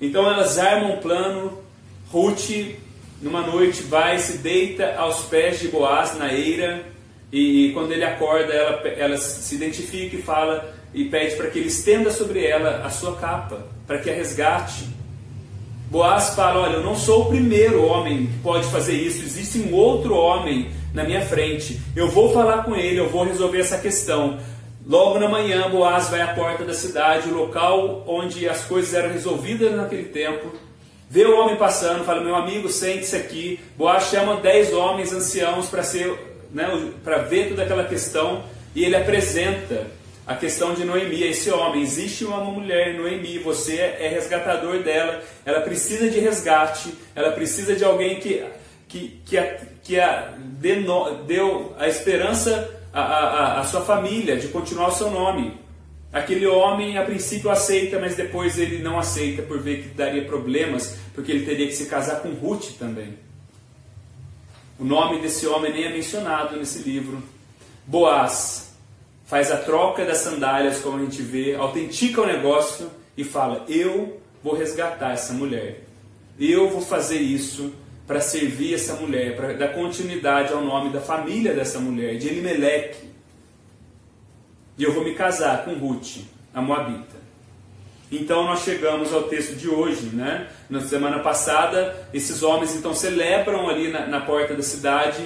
Então 0.00 0.26
elas 0.26 0.58
armam 0.58 0.92
um 0.92 0.96
plano, 0.98 1.62
Ruth, 2.10 2.50
numa 3.22 3.42
noite, 3.42 3.82
vai 3.82 4.18
se 4.18 4.38
deita 4.38 4.94
aos 4.96 5.24
pés 5.24 5.60
de 5.60 5.68
Boaz 5.68 6.18
na 6.18 6.32
eira, 6.32 6.84
e 7.32 7.70
quando 7.72 7.92
ele 7.92 8.04
acorda, 8.04 8.52
ela, 8.52 8.88
ela 8.88 9.16
se 9.16 9.54
identifica 9.54 10.16
e 10.16 10.22
fala, 10.22 10.74
e 10.92 11.04
pede 11.04 11.36
para 11.36 11.48
que 11.48 11.58
ele 11.58 11.68
estenda 11.68 12.10
sobre 12.10 12.44
ela 12.44 12.82
a 12.84 12.90
sua 12.90 13.16
capa, 13.16 13.66
para 13.86 13.98
que 13.98 14.10
a 14.10 14.14
resgate. 14.14 14.88
Boaz 15.90 16.34
fala: 16.36 16.60
Olha, 16.60 16.74
eu 16.74 16.82
não 16.84 16.94
sou 16.94 17.22
o 17.22 17.26
primeiro 17.26 17.84
homem 17.84 18.26
que 18.26 18.38
pode 18.38 18.66
fazer 18.68 18.94
isso, 18.94 19.22
existe 19.22 19.58
um 19.58 19.74
outro 19.74 20.14
homem 20.14 20.70
na 20.94 21.02
minha 21.02 21.20
frente. 21.20 21.80
Eu 21.96 22.08
vou 22.08 22.32
falar 22.32 22.64
com 22.64 22.76
ele, 22.76 23.00
eu 23.00 23.08
vou 23.08 23.24
resolver 23.24 23.58
essa 23.58 23.76
questão. 23.76 24.38
Logo 24.86 25.18
na 25.18 25.28
manhã, 25.28 25.68
Boaz 25.68 26.08
vai 26.08 26.20
à 26.22 26.28
porta 26.28 26.64
da 26.64 26.72
cidade, 26.72 27.28
o 27.28 27.34
local 27.34 28.04
onde 28.06 28.48
as 28.48 28.64
coisas 28.64 28.94
eram 28.94 29.12
resolvidas 29.12 29.74
naquele 29.74 30.04
tempo. 30.04 30.52
Vê 31.08 31.24
o 31.24 31.36
homem 31.40 31.56
passando, 31.56 32.04
fala: 32.04 32.22
Meu 32.22 32.36
amigo, 32.36 32.68
sente-se 32.68 33.16
aqui. 33.16 33.58
Boaz 33.76 34.04
chama 34.04 34.36
dez 34.36 34.72
homens 34.72 35.12
anciãos 35.12 35.68
para 35.68 35.82
ser, 35.82 36.16
né, 36.52 36.68
para 37.02 37.18
ver 37.18 37.48
toda 37.48 37.64
aquela 37.64 37.84
questão 37.84 38.44
e 38.74 38.84
ele 38.84 38.94
apresenta 38.94 39.88
a 40.26 40.34
questão 40.34 40.74
de 40.74 40.84
Noemi, 40.84 41.22
esse 41.22 41.50
homem. 41.50 41.82
Existe 41.82 42.24
uma 42.24 42.38
mulher, 42.38 42.94
Noemi, 42.94 43.38
você 43.38 43.76
é 43.76 44.08
resgatador 44.08 44.82
dela, 44.82 45.22
ela 45.44 45.60
precisa 45.60 46.08
de 46.08 46.20
resgate, 46.20 46.94
ela 47.14 47.32
precisa 47.32 47.74
de 47.74 47.84
alguém 47.84 48.20
que, 48.20 48.44
que, 48.88 49.20
que, 49.24 49.38
a, 49.38 49.58
que 49.82 49.98
a, 49.98 50.34
deu 51.26 51.74
a 51.78 51.88
esperança 51.88 52.70
a, 52.92 53.60
a 53.60 53.64
sua 53.64 53.82
família, 53.82 54.36
de 54.36 54.48
continuar 54.48 54.88
o 54.88 54.94
seu 54.94 55.10
nome. 55.10 55.58
Aquele 56.12 56.46
homem 56.46 56.98
a 56.98 57.04
princípio 57.04 57.50
aceita, 57.50 57.98
mas 58.00 58.16
depois 58.16 58.58
ele 58.58 58.82
não 58.82 58.98
aceita 58.98 59.42
por 59.42 59.60
ver 59.60 59.82
que 59.82 59.88
daria 59.90 60.24
problemas, 60.24 60.98
porque 61.14 61.30
ele 61.30 61.46
teria 61.46 61.66
que 61.66 61.74
se 61.74 61.86
casar 61.86 62.20
com 62.20 62.30
Ruth 62.30 62.76
também. 62.78 63.16
O 64.78 64.84
nome 64.84 65.20
desse 65.20 65.46
homem 65.46 65.72
nem 65.72 65.84
é 65.84 65.90
mencionado 65.90 66.56
nesse 66.56 66.78
livro. 66.80 67.22
Boaz 67.86 68.69
faz 69.30 69.52
a 69.52 69.56
troca 69.56 70.04
das 70.04 70.18
sandálias, 70.18 70.80
como 70.80 70.98
a 70.98 71.00
gente 71.02 71.22
vê, 71.22 71.54
autentica 71.54 72.20
o 72.20 72.26
negócio 72.26 72.90
e 73.16 73.22
fala: 73.22 73.64
Eu 73.68 74.20
vou 74.42 74.54
resgatar 74.54 75.12
essa 75.12 75.32
mulher. 75.32 75.84
Eu 76.38 76.68
vou 76.68 76.80
fazer 76.80 77.18
isso 77.18 77.72
para 78.08 78.20
servir 78.20 78.74
essa 78.74 78.94
mulher, 78.94 79.36
para 79.36 79.52
dar 79.52 79.68
continuidade 79.68 80.52
ao 80.52 80.64
nome 80.64 80.90
da 80.90 81.00
família 81.00 81.54
dessa 81.54 81.78
mulher, 81.78 82.16
de 82.18 82.26
Elimelech. 82.26 82.96
E 84.76 84.82
eu 84.82 84.92
vou 84.92 85.04
me 85.04 85.14
casar 85.14 85.64
com 85.64 85.74
Ruth. 85.74 86.24
a 86.52 86.60
Moabita. 86.60 87.20
Então 88.10 88.42
nós 88.44 88.64
chegamos 88.64 89.12
ao 89.12 89.24
texto 89.24 89.54
de 89.54 89.68
hoje, 89.68 90.06
né? 90.06 90.48
Na 90.68 90.80
semana 90.80 91.20
passada, 91.20 92.08
esses 92.12 92.42
homens 92.42 92.74
então 92.74 92.92
celebram 92.92 93.68
ali 93.68 93.86
na, 93.86 94.06
na 94.08 94.20
porta 94.20 94.54
da 94.54 94.62
cidade, 94.62 95.22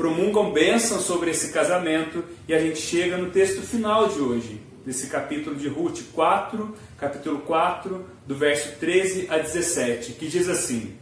promulgam 0.00 0.50
bênção 0.50 0.98
sobre 0.98 1.30
esse 1.30 1.52
casamento 1.52 2.24
e 2.48 2.54
a 2.54 2.58
gente 2.58 2.80
chega 2.80 3.18
no 3.18 3.30
texto 3.30 3.60
final 3.60 4.08
de 4.08 4.18
hoje, 4.18 4.58
desse 4.82 5.08
capítulo 5.08 5.54
de 5.54 5.68
Ruth 5.68 6.00
4, 6.14 6.74
capítulo 6.96 7.40
4, 7.40 8.06
do 8.26 8.34
verso 8.34 8.78
13 8.80 9.26
a 9.28 9.36
17, 9.36 10.12
que 10.12 10.26
diz 10.26 10.48
assim: 10.48 10.94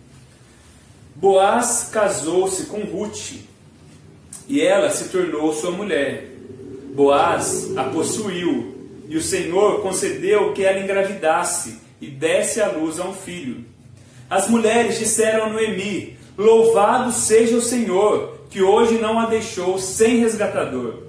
Boaz 1.14 1.90
casou-se 1.92 2.66
com 2.66 2.80
Ruth 2.80 3.34
e 4.48 4.60
ela 4.60 4.90
se 4.90 5.10
tornou 5.10 5.52
sua 5.52 5.70
mulher. 5.70 6.32
Boaz 6.92 7.76
a 7.76 7.84
possuiu 7.84 8.90
e 9.08 9.16
o 9.16 9.22
Senhor 9.22 9.80
concedeu 9.80 10.52
que 10.52 10.64
ela 10.64 10.80
engravidasse 10.80 11.78
e 12.00 12.08
desse 12.08 12.60
à 12.60 12.68
luz 12.72 12.98
a 12.98 13.04
um 13.04 13.14
filho. 13.14 13.64
As 14.28 14.48
mulheres 14.48 14.98
disseram 14.98 15.44
a 15.44 15.48
Noemi: 15.50 16.18
Louvado 16.36 17.12
seja 17.12 17.56
o 17.56 17.62
Senhor, 17.62 18.37
que 18.50 18.62
hoje 18.62 18.98
não 18.98 19.18
a 19.18 19.26
deixou 19.26 19.78
sem 19.78 20.18
resgatador. 20.18 21.02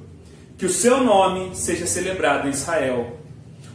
Que 0.58 0.66
o 0.66 0.70
seu 0.70 1.04
nome 1.04 1.56
seja 1.56 1.88
celebrado 1.88 2.48
em 2.48 2.52
Israel. 2.52 3.18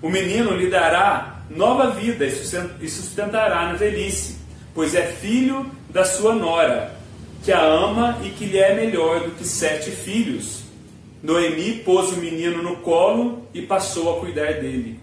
O 0.03 0.11
menino 0.11 0.55
lhe 0.55 0.69
dará 0.69 1.43
nova 1.49 1.91
vida 1.91 2.27
e 2.27 2.89
sustentará 2.89 3.67
na 3.67 3.75
velhice, 3.75 4.37
pois 4.75 4.95
é 4.95 5.03
filho 5.07 5.71
da 5.89 6.05
sua 6.05 6.35
nora, 6.35 6.95
que 7.43 7.53
a 7.53 7.63
ama 7.63 8.19
e 8.25 8.31
que 8.31 8.45
lhe 8.45 8.59
é 8.59 8.75
melhor 8.75 9.21
do 9.21 9.31
que 9.33 9.47
sete 9.47 9.91
filhos. 9.91 10.65
Noemi 11.23 11.77
pôs 11.77 12.13
o 12.13 12.17
menino 12.17 12.63
no 12.63 12.77
colo 12.77 13.49
e 13.55 13.63
passou 13.63 14.17
a 14.17 14.21
cuidar 14.21 14.55
dele. 14.55 15.01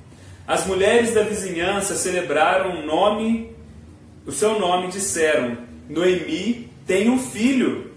As 0.48 0.68
mulheres 0.68 1.14
da 1.14 1.24
vizinhança 1.24 1.96
celebraram 1.96 2.80
o 2.80 2.86
nome, 2.86 3.56
o 4.26 4.32
seu 4.32 4.60
nome 4.60 4.90
disseram: 4.90 5.58
Noemi 5.90 6.70
tem 6.86 7.10
um 7.10 7.18
filho, 7.18 7.91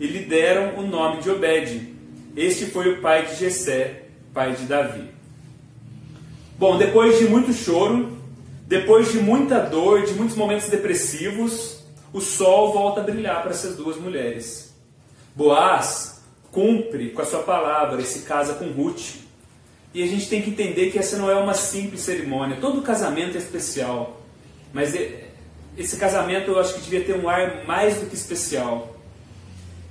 e 0.00 0.06
lhe 0.06 0.24
deram 0.24 0.78
o 0.78 0.86
nome 0.86 1.22
de 1.22 1.30
Obed. 1.30 1.94
Este 2.36 2.66
foi 2.66 2.92
o 2.92 3.00
pai 3.00 3.26
de 3.26 3.36
Jessé, 3.36 4.04
pai 4.32 4.54
de 4.54 4.64
Davi. 4.64 5.10
Bom, 6.58 6.76
depois 6.76 7.18
de 7.18 7.26
muito 7.26 7.52
choro, 7.52 8.16
depois 8.66 9.10
de 9.10 9.18
muita 9.18 9.60
dor, 9.60 10.04
de 10.04 10.12
muitos 10.12 10.36
momentos 10.36 10.68
depressivos, 10.68 11.78
o 12.12 12.20
sol 12.20 12.72
volta 12.72 13.00
a 13.00 13.04
brilhar 13.04 13.42
para 13.42 13.50
essas 13.50 13.76
duas 13.76 13.96
mulheres. 13.96 14.74
Boaz 15.34 16.22
cumpre 16.50 17.10
com 17.10 17.22
a 17.22 17.24
sua 17.24 17.42
palavra 17.42 18.00
e 18.00 18.04
se 18.04 18.20
casa 18.20 18.54
com 18.54 18.66
Ruth. 18.66 19.16
E 19.94 20.02
a 20.02 20.06
gente 20.06 20.28
tem 20.28 20.42
que 20.42 20.50
entender 20.50 20.90
que 20.90 20.98
essa 20.98 21.16
não 21.16 21.30
é 21.30 21.34
uma 21.34 21.54
simples 21.54 22.02
cerimônia. 22.02 22.58
Todo 22.60 22.82
casamento 22.82 23.36
é 23.36 23.38
especial. 23.38 24.20
Mas 24.72 24.94
esse 25.76 25.96
casamento 25.96 26.50
eu 26.50 26.58
acho 26.58 26.74
que 26.74 26.80
devia 26.80 27.04
ter 27.04 27.16
um 27.16 27.28
ar 27.28 27.64
mais 27.66 27.98
do 27.98 28.06
que 28.06 28.14
especial. 28.14 28.97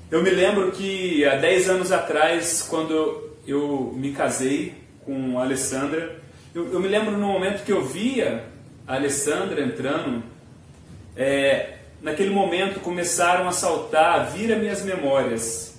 Eu 0.10 0.24
me 0.24 0.30
lembro 0.30 0.72
que 0.72 1.26
há 1.26 1.36
10 1.36 1.70
anos 1.70 1.92
atrás, 1.92 2.66
quando 2.70 3.30
eu 3.46 3.94
me 3.94 4.14
casei 4.14 4.74
com 5.04 5.38
a 5.38 5.44
Alessandra, 5.44 6.22
eu, 6.56 6.72
eu 6.72 6.80
me 6.80 6.88
lembro 6.88 7.12
no 7.18 7.28
momento 7.28 7.66
que 7.66 7.74
eu 7.74 7.84
via 7.84 8.46
a 8.88 8.96
Alessandra 8.96 9.62
entrando, 9.62 10.24
é, 11.14 11.80
naquele 12.02 12.30
momento 12.30 12.80
começaram 12.80 13.50
a 13.50 13.52
saltar, 13.52 14.22
a 14.22 14.24
vir 14.24 14.54
a 14.54 14.56
minhas 14.56 14.82
memórias 14.82 15.78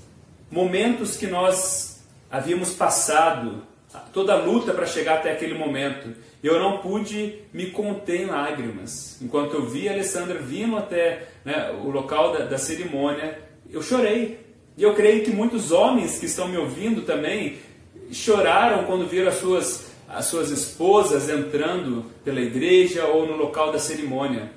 momentos 0.51 1.17
que 1.17 1.27
nós 1.27 2.05
havíamos 2.31 2.75
passado, 2.75 3.63
toda 4.13 4.35
a 4.35 4.37
luta 4.37 4.75
para 4.75 4.85
chegar 4.85 5.15
até 5.15 5.33
aquele 5.33 5.55
momento. 5.55 6.15
Eu 6.43 6.59
não 6.59 6.79
pude 6.79 7.39
me 7.51 7.71
conter 7.71 8.23
em 8.23 8.27
lágrimas. 8.27 9.21
Enquanto 9.23 9.55
eu 9.55 9.67
vi 9.67 9.89
a 9.89 9.93
Alessandra 9.93 10.39
vindo 10.39 10.77
até 10.77 11.29
né, 11.47 11.71
o 11.83 11.91
local 11.91 12.33
da, 12.33 12.45
da 12.45 12.59
cerimônia, 12.59 13.48
eu 13.73 13.83
chorei. 13.83 14.41
E 14.77 14.83
eu 14.83 14.95
creio 14.95 15.25
que 15.25 15.31
muitos 15.31 15.73
homens 15.73 16.19
que 16.19 16.27
estão 16.27 16.49
me 16.49 16.57
ouvindo 16.57 17.03
também 17.03 17.57
choraram 18.13 18.85
quando 18.85 19.09
viram 19.09 19.29
as 19.29 19.35
suas, 19.35 19.87
as 20.09 20.27
suas 20.27 20.51
esposas 20.51 21.29
entrando 21.29 22.07
pela 22.25 22.41
igreja 22.41 23.05
ou 23.07 23.27
no 23.27 23.37
local 23.37 23.73
da 23.73 23.79
cerimônia. 23.79 24.53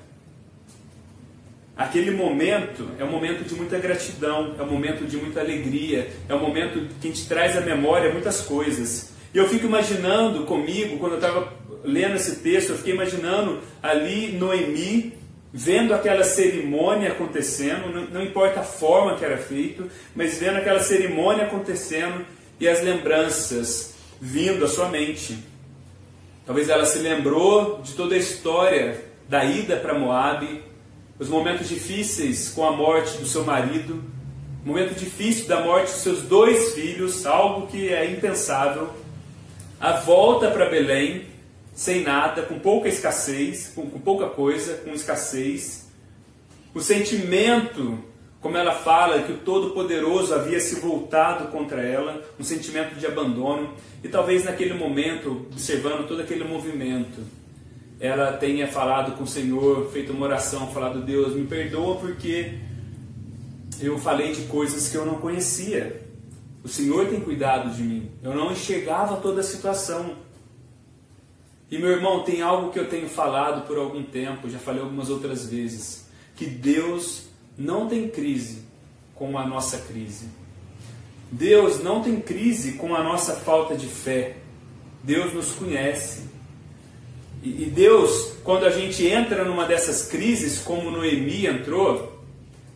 Aquele 1.76 2.10
momento 2.10 2.88
é 2.98 3.04
um 3.04 3.10
momento 3.10 3.44
de 3.44 3.54
muita 3.54 3.78
gratidão, 3.78 4.54
é 4.58 4.62
um 4.62 4.70
momento 4.70 5.06
de 5.06 5.16
muita 5.16 5.40
alegria, 5.40 6.10
é 6.28 6.34
um 6.34 6.38
momento 6.38 6.86
que 7.00 7.08
gente 7.08 7.26
traz 7.26 7.56
à 7.56 7.60
memória 7.62 8.12
muitas 8.12 8.42
coisas. 8.42 9.12
E 9.34 9.38
eu 9.38 9.48
fico 9.48 9.66
imaginando 9.66 10.44
comigo, 10.44 10.98
quando 10.98 11.12
eu 11.12 11.18
estava 11.18 11.52
lendo 11.82 12.16
esse 12.16 12.36
texto, 12.36 12.70
eu 12.70 12.76
fiquei 12.76 12.94
imaginando 12.94 13.58
ali 13.82 14.32
Noemi, 14.32 15.14
vendo 15.52 15.92
aquela 15.92 16.24
cerimônia 16.24 17.12
acontecendo, 17.12 17.92
não, 17.92 18.04
não 18.06 18.22
importa 18.22 18.60
a 18.60 18.64
forma 18.64 19.16
que 19.16 19.24
era 19.24 19.36
feito, 19.36 19.90
mas 20.14 20.38
vendo 20.38 20.56
aquela 20.56 20.80
cerimônia 20.80 21.44
acontecendo 21.44 22.24
e 22.58 22.66
as 22.66 22.82
lembranças 22.82 23.94
vindo 24.20 24.64
à 24.64 24.68
sua 24.68 24.88
mente. 24.88 25.36
Talvez 26.46 26.68
ela 26.68 26.86
se 26.86 26.98
lembrou 26.98 27.82
de 27.82 27.92
toda 27.92 28.14
a 28.14 28.18
história 28.18 29.04
da 29.28 29.44
ida 29.44 29.76
para 29.76 29.98
Moabe, 29.98 30.62
os 31.18 31.28
momentos 31.28 31.68
difíceis 31.68 32.48
com 32.48 32.66
a 32.66 32.72
morte 32.72 33.18
do 33.18 33.26
seu 33.26 33.44
marido, 33.44 34.02
o 34.64 34.68
momento 34.68 34.94
difícil 34.94 35.48
da 35.48 35.60
morte 35.60 35.90
dos 35.90 36.02
seus 36.02 36.22
dois 36.22 36.74
filhos, 36.74 37.26
algo 37.26 37.66
que 37.66 37.92
é 37.92 38.10
impensável, 38.10 38.90
a 39.80 39.92
volta 39.92 40.50
para 40.50 40.70
Belém, 40.70 41.26
sem 41.82 42.04
nada, 42.04 42.42
com 42.42 42.60
pouca 42.60 42.88
escassez, 42.88 43.72
com, 43.74 43.90
com 43.90 43.98
pouca 43.98 44.28
coisa, 44.28 44.74
com 44.84 44.92
escassez, 44.92 45.88
o 46.72 46.80
sentimento, 46.80 47.98
como 48.40 48.56
ela 48.56 48.72
fala, 48.72 49.20
que 49.24 49.32
o 49.32 49.38
Todo-Poderoso 49.38 50.32
havia 50.32 50.60
se 50.60 50.76
voltado 50.76 51.48
contra 51.48 51.82
ela, 51.82 52.22
um 52.38 52.44
sentimento 52.44 52.94
de 52.94 53.04
abandono, 53.04 53.74
e 54.00 54.06
talvez 54.06 54.44
naquele 54.44 54.74
momento, 54.74 55.44
observando 55.50 56.06
todo 56.06 56.20
aquele 56.20 56.44
movimento, 56.44 57.20
ela 57.98 58.32
tenha 58.34 58.68
falado 58.68 59.16
com 59.16 59.24
o 59.24 59.26
Senhor, 59.26 59.90
feito 59.90 60.12
uma 60.12 60.26
oração, 60.26 60.68
falado: 60.72 61.02
Deus, 61.02 61.34
me 61.34 61.48
perdoa 61.48 61.96
porque 61.96 62.58
eu 63.80 63.98
falei 63.98 64.32
de 64.32 64.42
coisas 64.42 64.88
que 64.88 64.96
eu 64.96 65.04
não 65.04 65.16
conhecia. 65.16 66.00
O 66.62 66.68
Senhor 66.68 67.08
tem 67.08 67.18
cuidado 67.18 67.74
de 67.74 67.82
mim. 67.82 68.08
Eu 68.22 68.36
não 68.36 68.52
enxergava 68.52 69.16
toda 69.16 69.40
a 69.40 69.44
situação. 69.44 70.30
E 71.72 71.78
meu 71.78 71.90
irmão, 71.90 72.22
tem 72.22 72.42
algo 72.42 72.70
que 72.70 72.78
eu 72.78 72.86
tenho 72.86 73.08
falado 73.08 73.66
por 73.66 73.78
algum 73.78 74.02
tempo, 74.02 74.50
já 74.50 74.58
falei 74.58 74.82
algumas 74.82 75.08
outras 75.08 75.48
vezes, 75.48 76.06
que 76.36 76.44
Deus 76.44 77.28
não 77.56 77.88
tem 77.88 78.10
crise 78.10 78.64
com 79.14 79.38
a 79.38 79.46
nossa 79.46 79.78
crise. 79.78 80.28
Deus 81.30 81.82
não 81.82 82.02
tem 82.02 82.20
crise 82.20 82.72
com 82.72 82.94
a 82.94 83.02
nossa 83.02 83.36
falta 83.36 83.74
de 83.74 83.86
fé. 83.86 84.36
Deus 85.02 85.32
nos 85.32 85.52
conhece. 85.52 86.28
E, 87.42 87.64
Deus, 87.64 88.34
quando 88.44 88.66
a 88.66 88.70
gente 88.70 89.06
entra 89.06 89.42
numa 89.42 89.64
dessas 89.64 90.08
crises, 90.08 90.58
como 90.58 90.90
Noemi 90.90 91.46
entrou, 91.46 92.22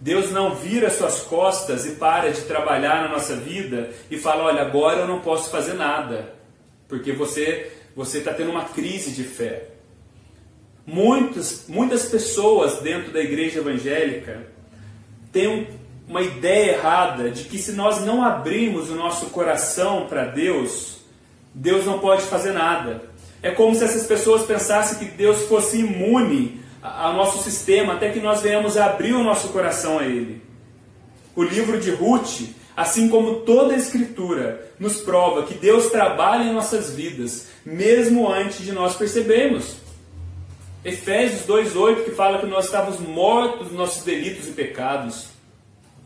Deus 0.00 0.30
não 0.30 0.54
vira 0.54 0.88
suas 0.88 1.20
costas 1.20 1.84
e 1.84 1.96
para 1.96 2.32
de 2.32 2.40
trabalhar 2.44 3.02
na 3.02 3.08
nossa 3.10 3.36
vida 3.36 3.90
e 4.10 4.16
fala: 4.16 4.44
olha, 4.44 4.62
agora 4.62 5.00
eu 5.00 5.06
não 5.06 5.20
posso 5.20 5.50
fazer 5.50 5.74
nada, 5.74 6.34
porque 6.88 7.12
você 7.12 7.75
você 7.96 8.18
está 8.18 8.34
tendo 8.34 8.50
uma 8.50 8.66
crise 8.66 9.10
de 9.12 9.24
fé. 9.24 9.68
Muitas, 10.86 11.64
muitas 11.66 12.04
pessoas 12.04 12.80
dentro 12.82 13.10
da 13.10 13.20
igreja 13.20 13.60
evangélica 13.60 14.46
têm 15.32 15.66
uma 16.06 16.20
ideia 16.20 16.72
errada 16.72 17.30
de 17.30 17.44
que 17.44 17.58
se 17.58 17.72
nós 17.72 18.02
não 18.02 18.22
abrirmos 18.22 18.90
o 18.90 18.94
nosso 18.94 19.26
coração 19.30 20.06
para 20.06 20.26
Deus, 20.26 20.98
Deus 21.54 21.86
não 21.86 21.98
pode 21.98 22.22
fazer 22.24 22.52
nada. 22.52 23.02
É 23.42 23.50
como 23.50 23.74
se 23.74 23.82
essas 23.82 24.06
pessoas 24.06 24.42
pensassem 24.42 24.98
que 24.98 25.16
Deus 25.16 25.42
fosse 25.44 25.78
imune 25.78 26.60
ao 26.82 27.14
nosso 27.14 27.42
sistema 27.42 27.94
até 27.94 28.10
que 28.10 28.20
nós 28.20 28.42
venhamos 28.42 28.76
abrir 28.76 29.14
o 29.14 29.24
nosso 29.24 29.48
coração 29.48 29.98
a 29.98 30.04
Ele. 30.04 30.42
O 31.34 31.42
livro 31.42 31.80
de 31.80 31.90
Ruth, 31.90 32.42
assim 32.76 33.08
como 33.08 33.36
toda 33.36 33.72
a 33.72 33.78
Escritura, 33.78 34.70
nos 34.78 35.00
prova 35.00 35.44
que 35.44 35.54
Deus 35.54 35.86
trabalha 35.86 36.44
em 36.44 36.52
nossas 36.52 36.90
vidas, 36.90 37.46
mesmo 37.64 38.30
antes 38.30 38.58
de 38.58 38.72
nós 38.72 38.94
percebermos. 38.94 39.76
Efésios 40.84 41.46
2,8 41.46 42.04
que 42.04 42.10
fala 42.10 42.38
que 42.38 42.46
nós 42.46 42.66
estávamos 42.66 43.00
mortos 43.00 43.68
nos 43.68 43.78
nossos 43.78 44.04
delitos 44.04 44.46
e 44.46 44.52
pecados. 44.52 45.28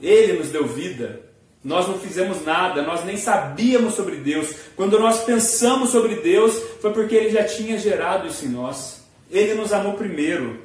Ele 0.01 0.35
nos 0.35 0.49
deu 0.49 0.67
vida. 0.67 1.21
Nós 1.63 1.87
não 1.87 1.99
fizemos 1.99 2.43
nada, 2.43 2.81
nós 2.83 3.05
nem 3.05 3.19
sabíamos 3.19 3.95
sobre 3.95 4.17
Deus. 4.17 4.55
Quando 4.75 4.99
nós 4.99 5.25
pensamos 5.25 5.91
sobre 5.91 6.15
Deus, 6.17 6.59
foi 6.81 6.93
porque 6.93 7.15
Ele 7.15 7.31
já 7.31 7.45
tinha 7.45 7.77
gerado 7.79 8.29
isso 8.29 8.47
em 8.47 8.49
nós. 8.49 9.03
Ele 9.31 9.53
nos 9.55 9.73
amou 9.73 9.93
primeiro. 9.95 10.63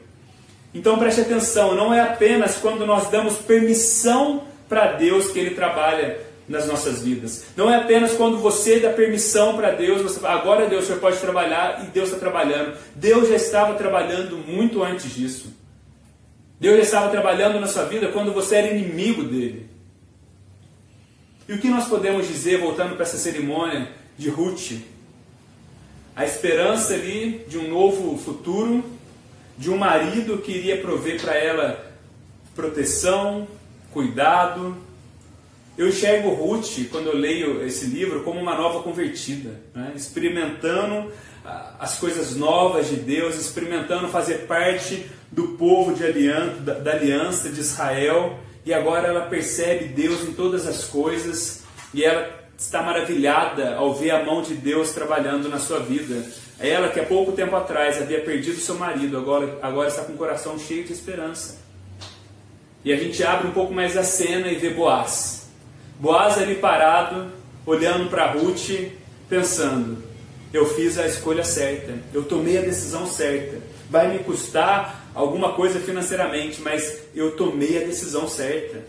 Então 0.74 0.98
preste 0.98 1.22
atenção, 1.22 1.76
não 1.76 1.94
é 1.94 2.00
apenas 2.00 2.58
quando 2.58 2.86
nós 2.86 3.10
damos 3.10 3.36
permissão 3.38 4.44
para 4.68 4.94
Deus 4.94 5.32
que 5.32 5.40
Ele 5.40 5.56
trabalha 5.56 6.20
nas 6.48 6.68
nossas 6.68 7.02
vidas. 7.02 7.46
Não 7.56 7.72
é 7.72 7.78
apenas 7.78 8.14
quando 8.14 8.38
você 8.38 8.80
dá 8.80 8.92
permissão 8.92 9.56
para 9.56 9.72
Deus, 9.72 10.02
você 10.02 10.20
fala, 10.20 10.40
agora 10.40 10.68
Deus, 10.68 10.86
você 10.86 10.96
pode 10.96 11.18
trabalhar 11.18 11.84
e 11.84 11.88
Deus 11.88 12.10
está 12.10 12.20
trabalhando. 12.20 12.78
Deus 12.96 13.30
já 13.30 13.36
estava 13.36 13.74
trabalhando 13.76 14.38
muito 14.38 14.84
antes 14.84 15.14
disso. 15.14 15.54
Deus 16.60 16.78
já 16.78 16.84
estava 16.84 17.10
trabalhando 17.10 17.60
na 17.60 17.68
sua 17.68 17.86
vida 17.86 18.10
quando 18.10 18.32
você 18.32 18.58
era 18.58 18.68
inimigo 18.68 19.24
dele. 19.24 19.70
E 21.48 21.54
o 21.54 21.60
que 21.60 21.68
nós 21.68 21.88
podemos 21.88 22.28
dizer, 22.28 22.60
voltando 22.60 22.96
para 22.96 23.04
essa 23.04 23.18
cerimônia 23.18 23.90
de 24.18 24.30
Ruth? 24.30 24.80
A 26.16 26.26
esperança 26.26 26.94
ali 26.94 27.46
de 27.48 27.58
um 27.58 27.70
novo 27.70 28.18
futuro, 28.18 28.84
de 29.58 29.70
um 29.70 29.78
marido 29.78 30.38
que 30.38 30.52
iria 30.52 30.78
prover 30.78 31.22
para 31.22 31.36
ela 31.36 31.94
proteção, 32.56 33.48
cuidado, 33.96 34.76
eu 35.78 35.88
enxergo 35.88 36.30
Ruth, 36.32 36.90
quando 36.92 37.08
eu 37.08 37.16
leio 37.16 37.66
esse 37.66 37.86
livro, 37.86 38.24
como 38.24 38.42
uma 38.42 38.54
nova 38.54 38.84
convertida, 38.84 39.62
né? 39.74 39.94
experimentando 39.96 41.10
ah, 41.46 41.76
as 41.80 41.98
coisas 41.98 42.36
novas 42.36 42.90
de 42.90 42.98
Deus, 42.98 43.36
experimentando 43.36 44.10
fazer 44.10 44.48
parte 44.48 45.10
do 45.32 45.50
povo 45.58 45.94
de 45.94 46.04
aliança, 46.04 46.60
da 46.60 46.92
aliança 46.92 47.50
de 47.50 47.62
Israel, 47.62 48.38
e 48.66 48.74
agora 48.74 49.08
ela 49.08 49.28
percebe 49.28 49.86
Deus 49.86 50.24
em 50.24 50.34
todas 50.34 50.68
as 50.68 50.84
coisas, 50.84 51.64
e 51.94 52.04
ela 52.04 52.30
está 52.58 52.84
maravilhada 52.84 53.76
ao 53.76 53.94
ver 53.94 54.12
a 54.12 54.26
mão 54.26 54.42
de 54.42 54.56
Deus 54.56 54.92
trabalhando 54.92 55.48
na 55.48 55.58
sua 55.60 55.80
vida. 55.80 56.22
Ela 56.60 56.90
que 56.90 57.00
há 57.00 57.06
pouco 57.06 57.32
tempo 57.32 57.56
atrás 57.56 58.02
havia 58.02 58.20
perdido 58.20 58.58
seu 58.58 58.76
marido, 58.76 59.18
agora, 59.18 59.58
agora 59.62 59.88
está 59.88 60.04
com 60.04 60.14
o 60.14 60.18
coração 60.18 60.60
cheio 60.60 60.84
de 60.84 60.92
esperança. 60.92 61.65
E 62.86 62.94
a 62.94 62.98
gente 62.98 63.24
abre 63.24 63.48
um 63.48 63.52
pouco 63.52 63.74
mais 63.74 63.98
a 63.98 64.04
cena 64.04 64.48
e 64.48 64.56
vê 64.56 64.70
Boaz. 64.70 65.48
Boaz 66.00 66.38
ali 66.38 66.54
parado, 66.54 67.32
olhando 67.66 68.12
para 68.12 68.32
Ruth, 68.32 68.92
pensando: 69.28 69.98
eu 70.54 70.68
fiz 70.68 71.00
a 71.00 71.08
escolha 71.08 71.44
certa, 71.44 71.94
eu 72.14 72.24
tomei 72.24 72.60
a 72.60 72.62
decisão 72.62 73.08
certa. 73.08 73.58
Vai 73.90 74.14
me 74.14 74.20
custar 74.20 75.10
alguma 75.16 75.54
coisa 75.54 75.80
financeiramente, 75.80 76.62
mas 76.62 77.00
eu 77.16 77.32
tomei 77.32 77.82
a 77.82 77.88
decisão 77.88 78.28
certa. 78.28 78.84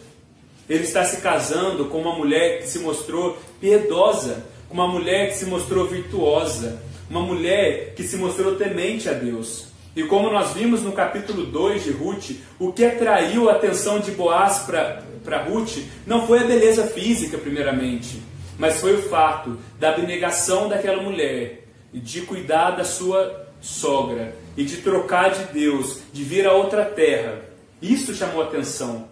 Ele 0.69 0.85
está 0.85 1.03
se 1.05 1.23
casando 1.23 1.87
com 1.87 1.99
uma 1.99 2.15
mulher 2.15 2.59
que 2.59 2.69
se 2.69 2.81
mostrou 2.81 3.39
piedosa, 3.61 4.45
com 4.69 4.75
uma 4.75 4.89
mulher 4.89 5.31
que 5.31 5.39
se 5.39 5.47
mostrou 5.47 5.87
virtuosa, 5.87 6.83
uma 7.09 7.21
mulher 7.21 7.95
que 7.95 8.03
se 8.03 8.17
mostrou 8.17 8.57
temente 8.57 9.09
a 9.09 9.13
Deus. 9.13 9.69
E 9.97 10.05
como 10.05 10.31
nós 10.31 10.53
vimos 10.53 10.83
no 10.83 10.93
capítulo 10.93 11.47
2 11.47 11.85
de 11.85 11.91
Ruth, 11.91 12.33
o 12.59 12.71
que 12.71 12.85
atraiu 12.85 13.49
a 13.49 13.55
atenção 13.55 13.99
de 13.99 14.11
Boaz 14.11 14.59
para 14.59 15.43
Ruth 15.49 15.79
não 16.07 16.27
foi 16.27 16.41
a 16.41 16.45
beleza 16.45 16.87
física, 16.87 17.39
primeiramente, 17.39 18.23
mas 18.59 18.79
foi 18.79 18.95
o 18.95 19.03
fato 19.09 19.59
da 19.81 19.89
abnegação 19.89 20.69
daquela 20.69 21.03
mulher, 21.03 21.67
de 21.95 22.21
cuidar 22.21 22.73
da 22.73 22.85
sua 22.85 23.49
sogra 23.59 24.37
e 24.55 24.65
de 24.65 24.77
trocar 24.77 25.31
de 25.31 25.45
Deus, 25.45 26.01
de 26.13 26.23
vir 26.23 26.47
a 26.47 26.53
outra 26.53 26.85
terra. 26.85 27.41
Isso 27.81 28.15
chamou 28.15 28.43
atenção 28.43 29.09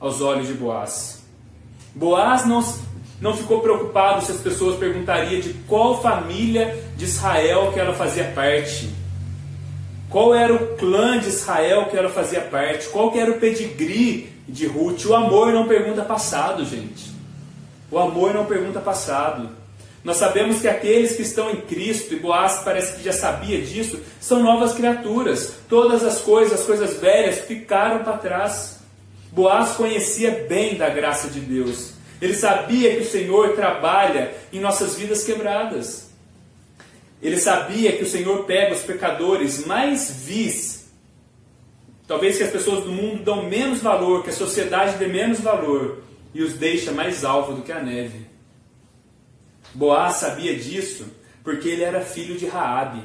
aos 0.00 0.20
olhos 0.20 0.48
de 0.48 0.54
Boaz. 0.54 1.22
Boaz 1.94 2.44
não, 2.44 2.64
não 3.20 3.36
ficou 3.36 3.60
preocupado 3.60 4.24
se 4.24 4.32
as 4.32 4.40
pessoas 4.40 4.76
perguntariam 4.76 5.40
de 5.40 5.54
qual 5.68 6.02
família 6.02 6.84
de 6.96 7.04
Israel 7.04 7.70
que 7.72 7.78
ela 7.78 7.94
fazia 7.94 8.24
parte 8.34 9.05
qual 10.16 10.34
era 10.34 10.54
o 10.54 10.76
clã 10.78 11.18
de 11.18 11.28
Israel 11.28 11.88
que 11.90 11.96
ela 11.98 12.08
fazia 12.08 12.40
parte? 12.40 12.88
Qual 12.88 13.14
era 13.14 13.30
o 13.30 13.38
pedigree 13.38 14.32
de 14.48 14.66
Ruth? 14.66 15.04
O 15.04 15.14
amor 15.14 15.52
não 15.52 15.68
pergunta 15.68 16.00
passado, 16.00 16.64
gente. 16.64 17.12
O 17.90 17.98
amor 17.98 18.32
não 18.32 18.46
pergunta 18.46 18.80
passado. 18.80 19.50
Nós 20.02 20.16
sabemos 20.16 20.62
que 20.62 20.68
aqueles 20.68 21.14
que 21.16 21.20
estão 21.20 21.50
em 21.50 21.60
Cristo, 21.60 22.14
e 22.14 22.18
Boaz 22.18 22.62
parece 22.64 22.96
que 22.96 23.04
já 23.04 23.12
sabia 23.12 23.60
disso, 23.60 24.00
são 24.18 24.42
novas 24.42 24.72
criaturas. 24.72 25.52
Todas 25.68 26.02
as 26.02 26.22
coisas, 26.22 26.60
as 26.60 26.64
coisas 26.64 26.98
velhas, 26.98 27.40
ficaram 27.40 28.02
para 28.02 28.16
trás. 28.16 28.78
Boaz 29.30 29.72
conhecia 29.72 30.46
bem 30.48 30.78
da 30.78 30.88
graça 30.88 31.28
de 31.28 31.40
Deus. 31.40 31.90
Ele 32.22 32.32
sabia 32.32 32.96
que 32.96 33.02
o 33.02 33.10
Senhor 33.10 33.50
trabalha 33.50 34.32
em 34.50 34.60
nossas 34.60 34.96
vidas 34.96 35.24
quebradas. 35.24 36.05
Ele 37.22 37.38
sabia 37.38 37.96
que 37.96 38.04
o 38.04 38.08
Senhor 38.08 38.44
pega 38.44 38.74
os 38.74 38.82
pecadores 38.82 39.66
mais 39.66 40.24
vis, 40.24 40.90
talvez 42.06 42.36
que 42.36 42.44
as 42.44 42.50
pessoas 42.50 42.84
do 42.84 42.92
mundo 42.92 43.24
dão 43.24 43.48
menos 43.48 43.80
valor, 43.80 44.22
que 44.22 44.30
a 44.30 44.34
sociedade 44.34 44.98
dê 44.98 45.06
menos 45.06 45.40
valor, 45.40 46.02
e 46.34 46.42
os 46.42 46.52
deixa 46.54 46.92
mais 46.92 47.24
alvo 47.24 47.54
do 47.54 47.62
que 47.62 47.72
a 47.72 47.82
neve. 47.82 48.26
Boaz 49.74 50.16
sabia 50.16 50.54
disso 50.54 51.06
porque 51.42 51.68
ele 51.68 51.84
era 51.84 52.00
filho 52.00 52.36
de 52.36 52.46
Raabe, 52.46 53.02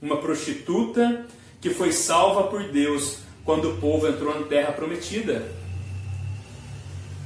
uma 0.00 0.16
prostituta 0.16 1.26
que 1.60 1.70
foi 1.70 1.92
salva 1.92 2.44
por 2.44 2.62
Deus 2.64 3.18
quando 3.44 3.70
o 3.70 3.76
povo 3.76 4.08
entrou 4.08 4.38
na 4.38 4.46
terra 4.46 4.72
prometida. 4.72 5.46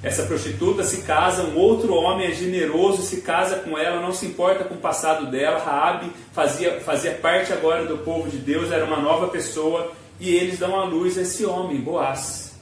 Essa 0.03 0.23
prostituta 0.23 0.83
se 0.83 1.03
casa, 1.03 1.43
um 1.43 1.57
outro 1.57 1.93
homem 1.95 2.27
é 2.27 2.33
generoso, 2.33 3.03
se 3.03 3.21
casa 3.21 3.57
com 3.57 3.77
ela, 3.77 4.01
não 4.01 4.15
se 4.15 4.25
importa 4.25 4.65
com 4.65 4.75
o 4.75 4.79
passado 4.79 5.31
dela. 5.31 5.63
Raabe 5.63 6.11
fazia, 6.33 6.81
fazia 6.81 7.13
parte 7.13 7.53
agora 7.53 7.85
do 7.85 7.99
povo 7.99 8.31
de 8.31 8.39
Deus, 8.39 8.73
era 8.73 8.85
uma 8.85 8.97
nova 8.97 9.29
pessoa, 9.29 9.93
e 10.19 10.35
eles 10.35 10.59
dão 10.59 10.79
à 10.79 10.85
luz 10.85 11.19
esse 11.19 11.45
homem, 11.45 11.81
Boaz. 11.81 12.59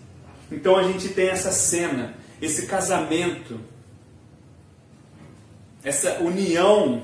Então 0.50 0.76
a 0.76 0.82
gente 0.82 1.10
tem 1.10 1.28
essa 1.28 1.52
cena, 1.52 2.14
esse 2.42 2.66
casamento, 2.66 3.60
essa 5.84 6.18
união. 6.20 7.02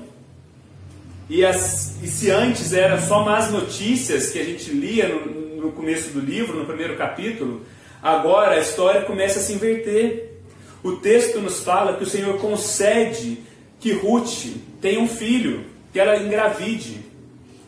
E, 1.29 1.45
as, 1.45 1.95
e 2.03 2.07
se 2.07 2.29
antes 2.29 2.73
era 2.73 2.99
só 3.01 3.23
más 3.23 3.49
notícias 3.49 4.31
que 4.31 4.39
a 4.39 4.43
gente 4.43 4.69
lia 4.71 5.07
no, 5.07 5.61
no 5.61 5.71
começo 5.71 6.09
do 6.09 6.19
livro, 6.19 6.57
no 6.59 6.65
primeiro 6.65 6.97
capítulo, 6.97 7.65
Agora 8.01 8.55
a 8.55 8.59
história 8.59 9.01
começa 9.01 9.39
a 9.39 9.41
se 9.41 9.53
inverter. 9.53 10.39
O 10.83 10.93
texto 10.93 11.39
nos 11.39 11.63
fala 11.63 11.97
que 11.97 12.03
o 12.03 12.07
Senhor 12.07 12.37
concede 12.39 13.39
que 13.79 13.91
Ruth 13.93 14.45
tenha 14.81 14.99
um 14.99 15.07
filho, 15.07 15.65
que 15.91 15.99
ela 15.99 16.17
engravide. 16.17 16.99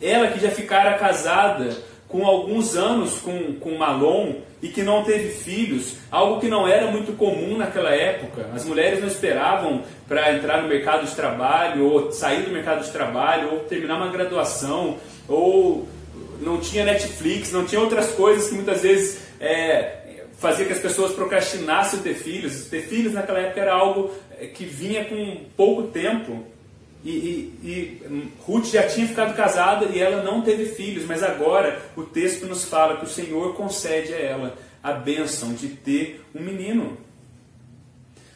Ela 0.02 0.28
que 0.28 0.40
já 0.40 0.52
ficara 0.52 0.98
casada 0.98 1.76
com 2.08 2.26
alguns 2.26 2.76
anos 2.76 3.20
com, 3.20 3.56
com 3.56 3.78
Malom 3.78 4.36
e 4.62 4.70
que 4.70 4.82
não 4.82 5.04
teve 5.04 5.30
filhos, 5.30 5.98
algo 6.10 6.40
que 6.40 6.48
não 6.48 6.68
era 6.68 6.90
muito 6.90 7.16
comum 7.16 7.58
naquela 7.58 7.92
época. 7.92 8.50
As 8.54 8.66
mulheres 8.66 9.00
não 9.00 9.08
esperavam 9.08 9.84
para 10.08 10.34
entrar 10.34 10.62
no 10.62 10.68
mercado 10.68 11.06
de 11.06 11.16
trabalho, 11.16 11.86
ou 11.86 12.12
sair 12.12 12.44
do 12.44 12.52
mercado 12.52 12.84
de 12.84 12.92
trabalho, 12.92 13.52
ou 13.52 13.60
terminar 13.60 13.98
uma 13.98 14.12
graduação, 14.12 14.98
ou 15.28 15.88
não 16.42 16.60
tinha 16.60 16.86
Netflix, 16.86 17.52
não 17.52 17.66
tinha 17.66 17.82
outras 17.82 18.12
coisas 18.12 18.50
que 18.50 18.56
muitas 18.56 18.82
vezes 18.82 19.20
é, 19.40 19.97
fazia 20.38 20.66
que 20.66 20.74
as 20.74 20.80
pessoas 20.80 21.14
procrastinassem 21.14 22.00
ter 22.00 22.16
filhos. 22.16 22.66
Ter 22.66 22.82
filhos 22.84 23.14
naquela 23.14 23.40
época 23.40 23.62
era 23.62 23.74
algo 23.74 24.12
eh, 24.40 24.48
que 24.48 24.66
vinha 24.66 25.06
com 25.06 25.46
pouco 25.56 25.88
tempo. 25.88 26.46
E, 27.04 27.10
e, 27.10 27.60
e, 27.64 28.32
Ruth 28.42 28.66
já 28.66 28.88
tinha 28.88 29.08
ficado 29.08 29.36
casada 29.36 29.86
e 29.86 30.00
ela 30.00 30.24
não 30.24 30.42
teve 30.42 30.66
filhos, 30.66 31.06
mas 31.06 31.24
agora 31.24 31.82
o 31.96 32.04
texto 32.04 32.46
nos 32.46 32.66
fala 32.66 32.98
que 32.98 33.06
o 33.06 33.10
Senhor 33.10 33.56
concede 33.56 34.14
a 34.14 34.20
ela 34.20 34.58
a 34.84 34.94
bênção 34.94 35.54
de 35.54 35.70
ter 35.70 36.24
um 36.34 36.42
menino. 36.42 36.98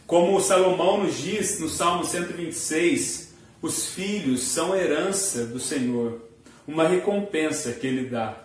Como 0.05 0.39
Salomão 0.41 1.03
nos 1.03 1.17
diz 1.17 1.59
no 1.59 1.69
Salmo 1.69 2.03
126, 2.03 3.33
os 3.61 3.87
filhos 3.87 4.41
são 4.41 4.75
herança 4.75 5.45
do 5.45 5.59
Senhor, 5.59 6.21
uma 6.67 6.87
recompensa 6.87 7.73
que 7.73 7.87
ele 7.87 8.09
dá. 8.09 8.37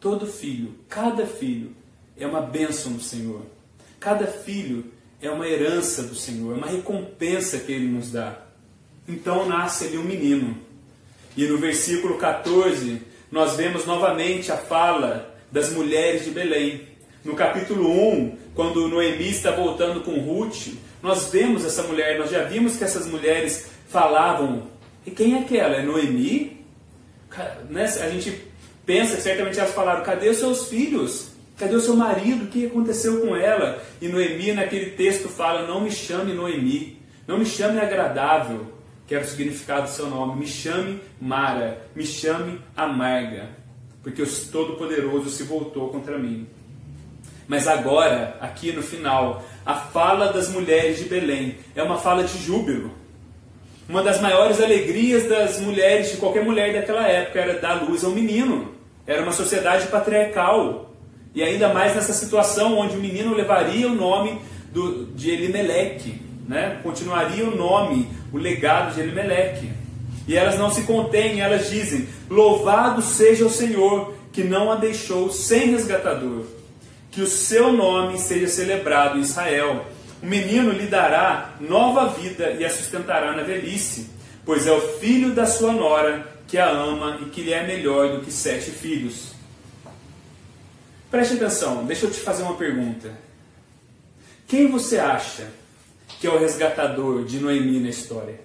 Todo 0.00 0.26
filho, 0.26 0.74
cada 0.88 1.26
filho, 1.26 1.74
é 2.22 2.26
uma 2.26 2.40
bênção 2.40 2.92
do 2.92 3.02
Senhor. 3.02 3.42
Cada 3.98 4.26
filho 4.26 4.84
é 5.20 5.28
uma 5.30 5.46
herança 5.46 6.02
do 6.02 6.14
Senhor, 6.14 6.54
é 6.54 6.58
uma 6.58 6.66
recompensa 6.68 7.58
que 7.58 7.72
Ele 7.72 7.86
nos 7.86 8.12
dá. 8.12 8.38
Então 9.08 9.46
nasce 9.48 9.86
ali 9.86 9.98
um 9.98 10.04
menino. 10.04 10.56
E 11.36 11.44
no 11.46 11.58
versículo 11.58 12.18
14, 12.18 13.02
nós 13.30 13.56
vemos 13.56 13.86
novamente 13.86 14.52
a 14.52 14.56
fala 14.56 15.34
das 15.50 15.70
mulheres 15.70 16.24
de 16.24 16.30
Belém. 16.30 16.88
No 17.24 17.34
capítulo 17.34 17.90
1, 17.90 18.36
quando 18.54 18.88
Noemi 18.88 19.30
está 19.30 19.50
voltando 19.50 20.02
com 20.02 20.18
Ruth, 20.20 20.68
nós 21.02 21.30
vemos 21.30 21.64
essa 21.64 21.82
mulher, 21.84 22.18
nós 22.18 22.30
já 22.30 22.44
vimos 22.44 22.76
que 22.76 22.84
essas 22.84 23.06
mulheres 23.06 23.66
falavam. 23.88 24.68
E 25.04 25.10
quem 25.10 25.34
é 25.34 25.40
aquela? 25.40 25.76
É 25.76 25.82
Noemi? 25.82 26.64
Né? 27.68 27.84
A 27.84 28.08
gente 28.10 28.42
pensa 28.86 29.16
que 29.16 29.22
certamente 29.22 29.58
elas 29.58 29.72
falaram: 29.72 30.04
cadê 30.04 30.28
os 30.28 30.36
seus 30.36 30.68
filhos? 30.68 31.31
Cadê 31.62 31.76
o 31.76 31.80
seu 31.80 31.94
marido? 31.94 32.46
O 32.46 32.48
que 32.48 32.66
aconteceu 32.66 33.20
com 33.20 33.36
ela? 33.36 33.80
E 34.00 34.08
Noemi, 34.08 34.50
naquele 34.50 34.90
texto, 34.96 35.28
fala: 35.28 35.64
Não 35.64 35.80
me 35.80 35.92
chame 35.92 36.32
Noemi, 36.32 37.00
não 37.24 37.38
me 37.38 37.46
chame 37.46 37.78
agradável, 37.78 38.66
que 39.06 39.14
era 39.14 39.22
o 39.22 39.28
significado 39.28 39.82
do 39.82 39.88
seu 39.88 40.08
nome, 40.08 40.40
me 40.40 40.46
chame 40.48 41.00
Mara, 41.20 41.86
me 41.94 42.04
chame 42.04 42.58
amarga, 42.76 43.50
porque 44.02 44.20
o 44.20 44.26
Todo-Poderoso 44.50 45.30
se 45.30 45.44
voltou 45.44 45.90
contra 45.90 46.18
mim. 46.18 46.48
Mas 47.46 47.68
agora, 47.68 48.36
aqui 48.40 48.72
no 48.72 48.82
final, 48.82 49.44
a 49.64 49.76
fala 49.76 50.32
das 50.32 50.48
mulheres 50.48 50.98
de 50.98 51.04
Belém 51.04 51.58
é 51.76 51.82
uma 51.84 51.96
fala 51.96 52.24
de 52.24 52.38
júbilo. 52.38 52.90
Uma 53.88 54.02
das 54.02 54.20
maiores 54.20 54.60
alegrias 54.60 55.28
das 55.28 55.60
mulheres, 55.60 56.10
de 56.10 56.16
qualquer 56.16 56.44
mulher 56.44 56.74
daquela 56.74 57.06
época, 57.06 57.38
era 57.38 57.60
dar 57.60 57.84
luz 57.84 58.02
ao 58.02 58.10
menino. 58.10 58.74
Era 59.06 59.22
uma 59.22 59.32
sociedade 59.32 59.86
patriarcal. 59.86 60.91
E 61.34 61.42
ainda 61.42 61.72
mais 61.72 61.94
nessa 61.94 62.12
situação 62.12 62.78
onde 62.78 62.96
o 62.96 63.00
menino 63.00 63.34
levaria 63.34 63.86
o 63.86 63.94
nome 63.94 64.38
do, 64.72 65.06
de 65.06 65.30
Elimeleque, 65.30 66.20
né? 66.46 66.80
continuaria 66.82 67.44
o 67.44 67.56
nome, 67.56 68.08
o 68.32 68.38
legado 68.38 68.94
de 68.94 69.00
Elimeleque. 69.00 69.70
E 70.26 70.36
elas 70.36 70.58
não 70.58 70.70
se 70.70 70.82
contêm, 70.82 71.40
elas 71.40 71.70
dizem: 71.70 72.06
Louvado 72.28 73.02
seja 73.02 73.44
o 73.44 73.50
Senhor, 73.50 74.14
que 74.32 74.44
não 74.44 74.70
a 74.70 74.76
deixou 74.76 75.30
sem 75.30 75.70
resgatador. 75.70 76.44
Que 77.10 77.20
o 77.20 77.26
seu 77.26 77.72
nome 77.72 78.18
seja 78.18 78.46
celebrado 78.48 79.18
em 79.18 79.22
Israel. 79.22 79.84
O 80.22 80.26
menino 80.26 80.70
lhe 80.70 80.86
dará 80.86 81.54
nova 81.60 82.08
vida 82.08 82.52
e 82.52 82.64
a 82.64 82.70
sustentará 82.70 83.34
na 83.34 83.42
velhice, 83.42 84.08
pois 84.44 84.66
é 84.66 84.72
o 84.72 84.80
filho 84.98 85.32
da 85.32 85.44
sua 85.44 85.72
nora 85.72 86.26
que 86.46 86.56
a 86.56 86.68
ama 86.70 87.18
e 87.22 87.24
que 87.26 87.42
lhe 87.42 87.52
é 87.52 87.66
melhor 87.66 88.12
do 88.12 88.20
que 88.20 88.30
sete 88.30 88.70
filhos. 88.70 89.32
Preste 91.12 91.34
atenção, 91.34 91.84
deixa 91.84 92.06
eu 92.06 92.10
te 92.10 92.18
fazer 92.20 92.42
uma 92.42 92.56
pergunta. 92.56 93.12
Quem 94.48 94.70
você 94.70 94.98
acha 94.98 95.52
que 96.18 96.26
é 96.26 96.30
o 96.30 96.38
resgatador 96.38 97.26
de 97.26 97.38
Noemi 97.38 97.80
na 97.80 97.90
história? 97.90 98.40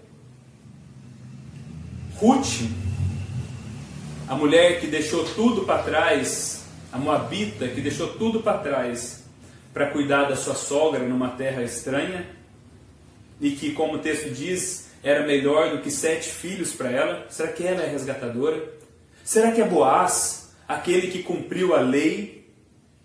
Ruth, 2.18 2.70
a 4.28 4.36
mulher 4.36 4.82
que 4.82 4.88
deixou 4.88 5.24
tudo 5.24 5.64
para 5.64 5.82
trás, 5.82 6.66
a 6.92 6.98
Moabita 6.98 7.70
que 7.70 7.80
deixou 7.80 8.16
tudo 8.16 8.42
para 8.42 8.58
trás 8.58 9.24
para 9.74 9.88
cuidar 9.88 10.26
da 10.26 10.36
sua 10.36 10.56
sogra 10.56 11.08
numa 11.08 11.30
terra 11.30 11.64
estranha 11.64 12.28
e 13.40 13.52
que, 13.52 13.72
como 13.72 13.94
o 13.94 14.00
texto 14.00 14.30
diz, 14.30 14.90
era 15.02 15.26
melhor 15.26 15.72
do 15.72 15.82
que 15.82 15.90
sete 15.90 16.28
filhos 16.28 16.74
para 16.74 16.92
ela? 16.92 17.28
Será 17.30 17.50
que 17.50 17.66
ela 17.66 17.82
é 17.82 17.90
resgatadora? 17.90 18.62
Será 19.24 19.54
que 19.54 19.62
é 19.62 19.66
Boaz, 19.66 20.50
aquele 20.68 21.08
que 21.08 21.24
cumpriu 21.24 21.74
a 21.74 21.80
lei 21.80 22.37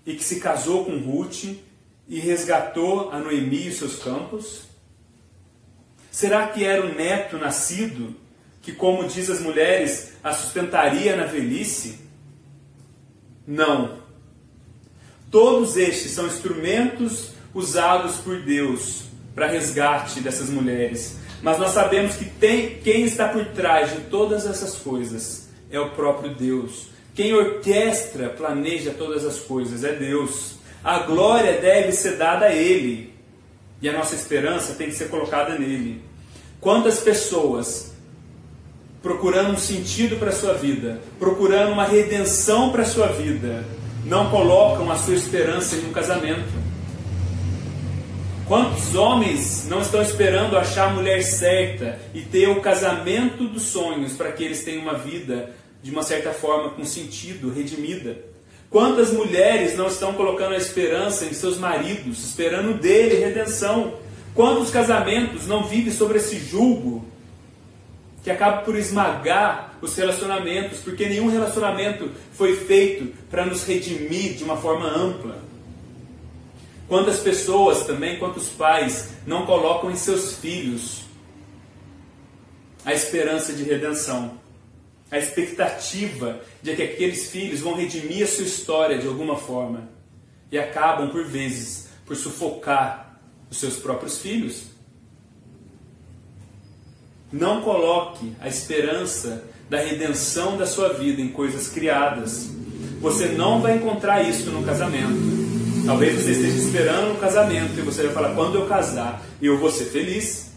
e 0.07 0.15
que 0.15 0.25
se 0.25 0.41
casou 0.41 0.85
com 0.85 0.99
Ruth 0.99 1.45
e 2.09 2.19
resgatou 2.19 3.11
a 3.11 3.19
Noemi 3.19 3.69
e 3.69 3.73
seus 3.73 3.97
campos? 4.03 4.63
Será 6.11 6.47
que 6.49 6.65
era 6.65 6.85
o 6.85 6.95
neto 6.95 7.39
nascido 7.39 8.15
que, 8.61 8.73
como 8.73 9.09
diz 9.09 9.31
as 9.31 9.41
mulheres, 9.41 10.13
a 10.23 10.33
sustentaria 10.33 11.17
na 11.17 11.25
velhice? 11.25 12.01
Não. 13.47 14.03
Todos 15.31 15.77
estes 15.77 16.13
são 16.13 16.27
instrumentos 16.27 17.33
usados 17.55 18.17
por 18.17 18.43
Deus 18.43 19.05
para 19.35 19.47
resgate 19.47 20.21
dessas 20.21 20.51
mulheres. 20.51 21.17
Mas 21.43 21.59
nós 21.59 21.73
sabemos 21.73 22.17
que 22.17 22.27
tem, 22.27 22.79
quem 22.81 23.05
está 23.05 23.29
por 23.29 23.47
trás 23.47 23.91
de 23.93 24.03
todas 24.03 24.47
essas 24.47 24.77
coisas 24.77 25.49
é 25.71 25.81
o 25.81 25.91
próprio 25.91 26.35
Deus. 26.35 26.92
Quem 27.15 27.35
orquestra, 27.35 28.31
planeja 28.31 28.93
todas 28.97 29.25
as 29.25 29.39
coisas 29.39 29.85
é 29.85 29.93
Deus. 29.93 30.55
A 30.83 31.01
glória 31.01 31.61
deve 31.61 31.93
ser 31.93 32.17
dada 32.17 32.47
a 32.47 32.55
Ele. 32.55 33.13
E 33.83 33.89
a 33.89 33.93
nossa 33.93 34.15
esperança 34.15 34.75
tem 34.75 34.89
que 34.89 34.95
ser 34.95 35.09
colocada 35.09 35.59
nele. 35.59 36.01
Quantas 36.61 37.01
pessoas 37.01 37.93
procurando 39.03 39.55
um 39.55 39.59
sentido 39.59 40.17
para 40.17 40.29
a 40.29 40.33
sua 40.33 40.55
vida, 40.55 41.01
procurando 41.19 41.73
uma 41.73 41.85
redenção 41.85 42.71
para 42.71 42.83
a 42.83 42.87
sua 42.87 43.09
vida, 43.09 43.65
não 44.05 44.31
colocam 44.31 44.91
a 44.91 44.97
sua 44.97 45.15
esperança 45.15 45.75
em 45.75 45.89
um 45.89 45.93
casamento. 45.93 46.63
Quantos 48.47 48.95
homens 48.95 49.67
não 49.69 49.81
estão 49.81 50.01
esperando 50.01 50.57
achar 50.57 50.91
a 50.91 50.95
mulher 50.95 51.23
certa 51.23 51.99
e 52.15 52.21
ter 52.21 52.49
o 52.49 52.61
casamento 52.61 53.49
dos 53.49 53.63
sonhos 53.63 54.13
para 54.13 54.31
que 54.31 54.45
eles 54.45 54.63
tenham 54.63 54.83
uma 54.83 54.95
vida 54.95 55.51
de 55.83 55.91
uma 55.91 56.03
certa 56.03 56.33
forma 56.33 56.71
com 56.71 56.85
sentido, 56.85 57.53
redimida? 57.53 58.19
Quantas 58.71 59.13
mulheres 59.13 59.77
não 59.77 59.89
estão 59.89 60.15
colocando 60.15 60.55
a 60.55 60.57
esperança 60.57 61.27
em 61.27 61.35
seus 61.35 61.59
maridos, 61.59 62.25
esperando 62.25 62.79
dele 62.79 63.17
redenção? 63.17 63.95
Quantos 64.35 64.71
casamentos 64.71 65.47
não 65.47 65.65
vivem 65.65 65.93
sobre 65.93 66.19
esse 66.19 66.39
julgo 66.39 67.05
que 68.23 68.31
acaba 68.31 68.63
por 68.63 68.77
esmagar 68.77 69.77
os 69.83 69.97
relacionamentos, 69.97 70.79
porque 70.79 71.09
nenhum 71.09 71.29
relacionamento 71.29 72.09
foi 72.33 72.57
feito 72.57 73.13
para 73.29 73.45
nos 73.45 73.65
redimir 73.65 74.35
de 74.35 74.45
uma 74.45 74.57
forma 74.57 74.87
ampla. 74.87 75.39
Quantas 76.89 77.19
pessoas 77.19 77.85
também, 77.85 78.19
quantos 78.19 78.49
pais 78.49 79.11
não 79.27 79.45
colocam 79.45 79.91
em 79.91 79.97
seus 79.97 80.37
filhos 80.37 81.03
a 82.85 82.93
esperança 82.93 83.53
de 83.53 83.65
redenção, 83.65 84.39
a 85.13 85.19
expectativa 85.19 86.41
de 86.63 86.75
que 86.75 86.83
aqueles 86.83 87.31
filhos 87.31 87.61
vão 87.61 87.75
redimir 87.75 88.25
a 88.25 88.27
sua 88.27 88.45
história 88.45 88.99
de 88.99 89.07
alguma 89.07 89.37
forma 89.37 89.91
e 90.51 90.59
acabam, 90.59 91.11
por 91.11 91.25
vezes, 91.27 91.89
por 92.07 92.17
sufocar 92.17 93.21
os 93.51 93.59
seus 93.59 93.77
próprios 93.77 94.19
filhos. 94.19 94.65
Não 97.31 97.61
coloque 97.61 98.33
a 98.41 98.49
esperança 98.49 99.45
da 99.69 99.79
redenção 99.79 100.57
da 100.57 100.67
sua 100.67 100.95
vida 100.95 101.21
em 101.21 101.29
coisas 101.29 101.69
criadas. 101.69 102.49
Você 103.01 103.29
não 103.29 103.61
vai 103.61 103.77
encontrar 103.77 104.23
isso 104.23 104.51
no 104.51 104.65
casamento. 104.65 105.13
Talvez 105.85 106.23
você 106.23 106.33
esteja 106.33 106.57
esperando 106.57 107.13
um 107.13 107.17
casamento 107.17 107.79
e 107.79 107.83
você 107.83 108.05
vai 108.05 108.13
falar: 108.13 108.35
quando 108.35 108.55
eu 108.55 108.67
casar, 108.67 109.23
eu 109.43 109.59
vou 109.59 109.71
ser 109.71 109.87
feliz. 109.87 110.52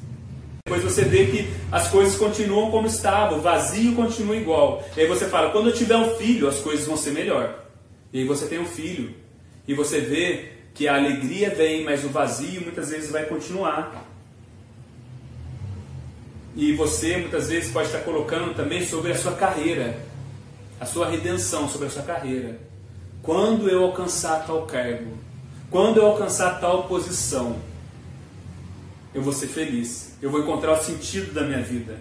Depois 0.68 0.84
você 0.84 1.04
vê 1.04 1.28
que 1.28 1.48
as 1.72 1.90
coisas 1.90 2.18
continuam 2.18 2.72
como 2.72 2.88
estavam, 2.88 3.38
o 3.38 3.42
vazio 3.42 3.94
continua 3.94 4.36
igual. 4.36 4.84
E 4.98 5.02
aí 5.02 5.08
você 5.08 5.28
fala: 5.28 5.52
quando 5.52 5.70
eu 5.70 5.76
tiver 5.76 5.96
um 5.96 6.16
filho, 6.16 6.48
as 6.48 6.58
coisas 6.60 6.88
vão 6.88 6.98
ser 6.98 7.12
melhor. 7.12 7.64
E 8.12 8.22
aí 8.22 8.26
você 8.26 8.48
tem 8.48 8.58
um 8.58 8.66
filho. 8.66 9.14
E 9.68 9.76
você 9.76 10.02
vê 10.02 10.54
que 10.74 10.88
a 10.88 10.96
alegria 10.96 11.52
vem, 11.52 11.84
mas 11.84 12.04
o 12.04 12.10
vazio 12.10 12.62
muitas 12.62 12.90
vezes 12.90 13.12
vai 13.12 13.26
continuar. 13.26 14.10
E 16.56 16.74
você 16.74 17.18
muitas 17.18 17.48
vezes 17.48 17.72
pode 17.72 17.86
estar 17.86 18.00
colocando 18.00 18.56
também 18.56 18.84
sobre 18.84 19.12
a 19.12 19.16
sua 19.16 19.34
carreira, 19.34 20.00
a 20.80 20.86
sua 20.88 21.08
redenção 21.08 21.70
sobre 21.70 21.90
a 21.90 21.92
sua 21.92 22.02
carreira. 22.02 22.60
Quando 23.22 23.70
eu 23.70 23.84
alcançar 23.84 24.48
tal 24.48 24.64
cargo, 24.66 25.16
quando 25.70 25.98
eu 25.98 26.08
alcançar 26.08 26.60
tal 26.60 26.86
posição, 26.86 27.58
eu 29.16 29.22
vou 29.22 29.32
ser 29.32 29.48
feliz, 29.48 30.12
eu 30.22 30.30
vou 30.30 30.42
encontrar 30.42 30.74
o 30.74 30.84
sentido 30.84 31.34
da 31.34 31.42
minha 31.42 31.62
vida. 31.62 31.98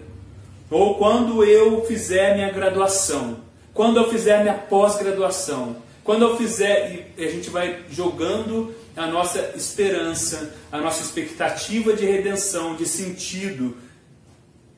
Ou 0.69 0.95
quando 0.95 1.45
eu 1.45 1.85
fizer 1.85 2.35
minha 2.35 2.51
graduação, 2.51 3.39
quando 3.73 3.97
eu 3.97 4.09
fizer 4.09 4.41
minha 4.41 4.53
pós-graduação, 4.53 5.77
quando 6.03 6.23
eu 6.23 6.35
fizer, 6.35 7.13
e 7.17 7.23
a 7.23 7.31
gente 7.31 7.49
vai 7.49 7.85
jogando 7.89 8.75
a 8.97 9.07
nossa 9.07 9.53
esperança, 9.55 10.53
a 10.69 10.79
nossa 10.79 11.01
expectativa 11.01 11.93
de 11.93 12.05
redenção, 12.05 12.75
de 12.75 12.85
sentido, 12.85 13.77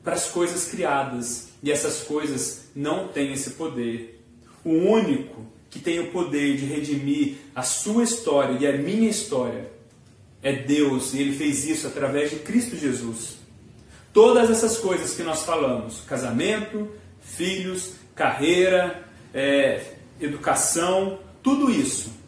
para 0.04 0.14
as 0.14 0.28
coisas 0.28 0.66
criadas. 0.66 1.48
E 1.60 1.72
essas 1.72 2.04
coisas 2.04 2.66
não 2.74 3.08
têm 3.08 3.32
esse 3.32 3.50
poder. 3.50 4.22
O 4.64 4.70
único 4.70 5.44
que 5.68 5.80
tem 5.80 5.98
o 5.98 6.12
poder 6.12 6.56
de 6.56 6.66
redimir 6.66 7.34
a 7.52 7.62
sua 7.62 8.04
história 8.04 8.56
e 8.58 8.66
a 8.66 8.78
minha 8.78 9.10
história 9.10 9.77
é 10.42 10.52
Deus, 10.52 11.14
e 11.14 11.20
Ele 11.20 11.36
fez 11.36 11.64
isso 11.64 11.86
através 11.86 12.30
de 12.30 12.36
Cristo 12.36 12.76
Jesus. 12.76 13.38
Todas 14.12 14.50
essas 14.50 14.78
coisas 14.78 15.14
que 15.14 15.22
nós 15.22 15.44
falamos, 15.44 16.00
casamento, 16.06 16.88
filhos, 17.20 17.92
carreira, 18.14 19.04
é, 19.34 19.82
educação, 20.20 21.18
tudo 21.42 21.70
isso 21.70 22.18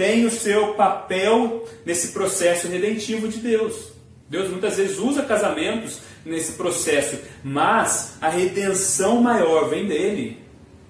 tem 0.00 0.24
o 0.24 0.30
seu 0.30 0.72
papel 0.72 1.68
nesse 1.84 2.12
processo 2.12 2.66
redentivo 2.68 3.28
de 3.28 3.36
Deus. 3.36 3.92
Deus 4.30 4.48
muitas 4.48 4.78
vezes 4.78 4.98
usa 4.98 5.24
casamentos 5.24 5.98
nesse 6.24 6.52
processo, 6.52 7.18
mas 7.44 8.14
a 8.18 8.30
redenção 8.30 9.20
maior 9.20 9.68
vem 9.68 9.86
dele. 9.86 10.38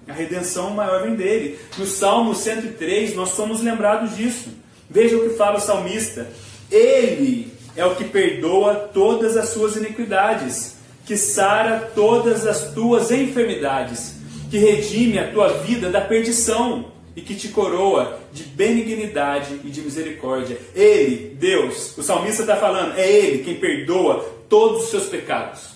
A 0.07 0.13
redenção 0.13 0.69
maior 0.69 1.03
vem 1.03 1.15
dele. 1.15 1.59
No 1.77 1.85
Salmo 1.85 2.33
103, 2.33 3.13
nós 3.13 3.31
somos 3.31 3.61
lembrados 3.61 4.15
disso. 4.15 4.49
Veja 4.89 5.17
o 5.17 5.23
que 5.27 5.35
fala 5.35 5.57
o 5.57 5.61
salmista: 5.61 6.31
Ele 6.71 7.51
é 7.75 7.85
o 7.85 7.95
que 7.95 8.05
perdoa 8.05 8.75
todas 8.75 9.35
as 9.35 9.49
suas 9.49 9.75
iniquidades, 9.75 10.75
que 11.05 11.17
sara 11.17 11.91
todas 11.93 12.45
as 12.45 12.73
tuas 12.73 13.11
enfermidades, 13.11 14.15
que 14.49 14.57
redime 14.57 15.19
a 15.19 15.31
tua 15.31 15.49
vida 15.59 15.89
da 15.89 16.01
perdição 16.01 16.91
e 17.15 17.21
que 17.21 17.35
te 17.35 17.49
coroa 17.49 18.19
de 18.31 18.43
benignidade 18.43 19.59
e 19.63 19.69
de 19.69 19.81
misericórdia. 19.81 20.57
Ele, 20.73 21.35
Deus, 21.37 21.97
o 21.97 22.03
salmista 22.03 22.43
está 22.43 22.55
falando, 22.55 22.97
é 22.97 23.09
Ele 23.09 23.43
quem 23.43 23.55
perdoa 23.55 24.25
todos 24.47 24.83
os 24.83 24.89
seus 24.89 25.05
pecados. 25.05 25.71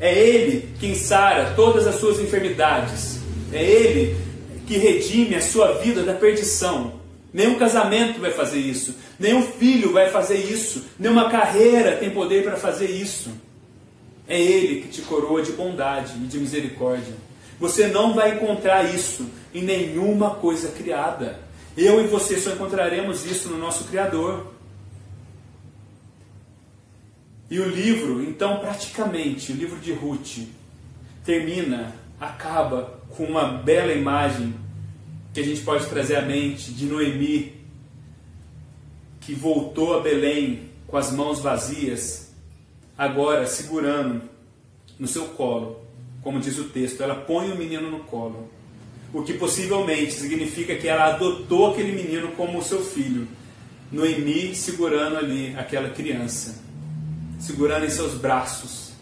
É 0.00 0.12
Ele 0.12 0.68
quem 0.80 0.94
sara 0.94 1.52
todas 1.54 1.86
as 1.86 1.96
suas 1.96 2.18
enfermidades. 2.18 3.18
É 3.52 3.62
Ele 3.62 4.16
que 4.66 4.78
redime 4.78 5.34
a 5.34 5.42
sua 5.42 5.72
vida 5.78 6.02
da 6.02 6.14
perdição. 6.14 7.03
Nenhum 7.34 7.56
casamento 7.56 8.20
vai 8.20 8.30
fazer 8.30 8.60
isso. 8.60 8.94
Nenhum 9.18 9.42
filho 9.42 9.92
vai 9.92 10.08
fazer 10.08 10.36
isso. 10.36 10.84
Nenhuma 10.96 11.28
carreira 11.28 11.96
tem 11.96 12.08
poder 12.08 12.44
para 12.44 12.56
fazer 12.56 12.88
isso. 12.88 13.32
É 14.28 14.40
Ele 14.40 14.82
que 14.82 14.88
te 14.88 15.02
coroa 15.02 15.42
de 15.42 15.50
bondade 15.50 16.12
e 16.14 16.26
de 16.28 16.38
misericórdia. 16.38 17.12
Você 17.58 17.88
não 17.88 18.14
vai 18.14 18.36
encontrar 18.36 18.84
isso 18.84 19.28
em 19.52 19.64
nenhuma 19.64 20.36
coisa 20.36 20.68
criada. 20.68 21.40
Eu 21.76 22.04
e 22.04 22.06
você 22.06 22.38
só 22.38 22.52
encontraremos 22.52 23.26
isso 23.26 23.48
no 23.48 23.58
nosso 23.58 23.82
Criador. 23.84 24.54
E 27.50 27.58
o 27.58 27.68
livro, 27.68 28.22
então, 28.22 28.60
praticamente, 28.60 29.50
o 29.50 29.56
livro 29.56 29.80
de 29.80 29.92
Ruth, 29.92 30.38
termina, 31.24 31.96
acaba 32.20 33.00
com 33.10 33.24
uma 33.24 33.44
bela 33.44 33.92
imagem 33.92 34.54
que 35.34 35.40
a 35.40 35.44
gente 35.44 35.62
pode 35.62 35.86
trazer 35.86 36.14
à 36.14 36.22
mente 36.22 36.70
de 36.70 36.86
Noemi, 36.86 37.54
que 39.20 39.34
voltou 39.34 39.98
a 39.98 40.00
Belém 40.00 40.70
com 40.86 40.96
as 40.96 41.10
mãos 41.10 41.40
vazias, 41.40 42.32
agora 42.96 43.44
segurando 43.44 44.22
no 44.96 45.08
seu 45.08 45.24
colo, 45.30 45.80
como 46.22 46.38
diz 46.38 46.56
o 46.56 46.68
texto, 46.68 47.02
ela 47.02 47.16
põe 47.16 47.50
o 47.50 47.56
menino 47.56 47.90
no 47.90 48.04
colo, 48.04 48.48
o 49.12 49.24
que 49.24 49.34
possivelmente 49.34 50.12
significa 50.12 50.76
que 50.76 50.86
ela 50.86 51.06
adotou 51.06 51.72
aquele 51.72 51.90
menino 51.90 52.28
como 52.36 52.62
seu 52.62 52.80
filho. 52.84 53.26
Noemi 53.90 54.54
segurando 54.54 55.16
ali 55.16 55.52
aquela 55.56 55.90
criança, 55.90 56.62
segurando 57.40 57.86
em 57.86 57.90
seus 57.90 58.14
braços, 58.14 58.92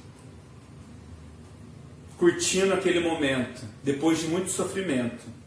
curtindo 2.16 2.72
aquele 2.72 3.00
momento, 3.00 3.62
depois 3.84 4.18
de 4.18 4.28
muito 4.28 4.50
sofrimento. 4.50 5.41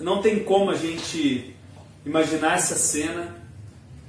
Não 0.00 0.22
tem 0.22 0.42
como 0.42 0.70
a 0.70 0.74
gente 0.74 1.54
imaginar 2.06 2.56
essa 2.56 2.74
cena, 2.74 3.36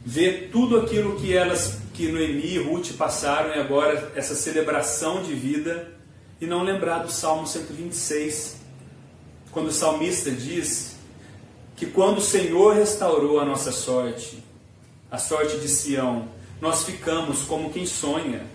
ver 0.06 0.50
tudo 0.50 0.80
aquilo 0.80 1.20
que 1.20 1.36
elas, 1.36 1.80
que 1.94 2.08
Noemi 2.08 2.54
e 2.54 2.58
Ruth 2.58 2.94
passaram 2.94 3.54
e 3.54 3.60
agora 3.60 4.14
essa 4.16 4.34
celebração 4.34 5.22
de 5.22 5.34
vida 5.34 5.92
e 6.40 6.46
não 6.46 6.64
lembrar 6.64 7.00
do 7.00 7.12
Salmo 7.12 7.46
126, 7.46 8.56
quando 9.52 9.68
o 9.68 9.72
salmista 9.72 10.32
diz 10.32 10.96
que 11.76 11.86
quando 11.86 12.20
o 12.20 12.22
Senhor 12.22 12.74
restaurou 12.74 13.40
a 13.40 13.46
nossa 13.46 13.72
sorte, 13.72 14.42
a 15.12 15.18
sorte 15.18 15.58
de 15.58 15.68
Sião, 15.68 16.30
nós 16.62 16.84
ficamos 16.86 17.44
como 17.44 17.70
quem 17.70 17.86
sonha. 17.86 18.46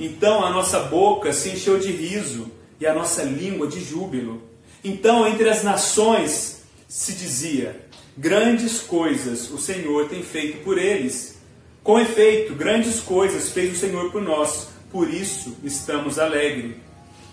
Então 0.00 0.42
a 0.42 0.50
nossa 0.50 0.80
boca 0.80 1.34
se 1.34 1.50
encheu 1.50 1.78
de 1.78 1.92
riso 1.92 2.50
e 2.80 2.86
a 2.86 2.94
nossa 2.94 3.22
língua 3.24 3.66
de 3.66 3.84
júbilo. 3.84 4.42
Então 4.82 5.26
entre 5.28 5.50
as 5.50 5.62
nações 5.62 6.61
se 6.92 7.14
dizia: 7.14 7.80
Grandes 8.18 8.80
coisas 8.80 9.50
o 9.50 9.56
Senhor 9.56 10.10
tem 10.10 10.22
feito 10.22 10.62
por 10.62 10.76
eles. 10.76 11.38
Com 11.82 11.98
efeito, 11.98 12.54
grandes 12.54 13.00
coisas 13.00 13.48
fez 13.48 13.72
o 13.72 13.80
Senhor 13.80 14.12
por 14.12 14.20
nós, 14.20 14.68
por 14.90 15.08
isso 15.08 15.56
estamos 15.64 16.18
alegres. 16.18 16.76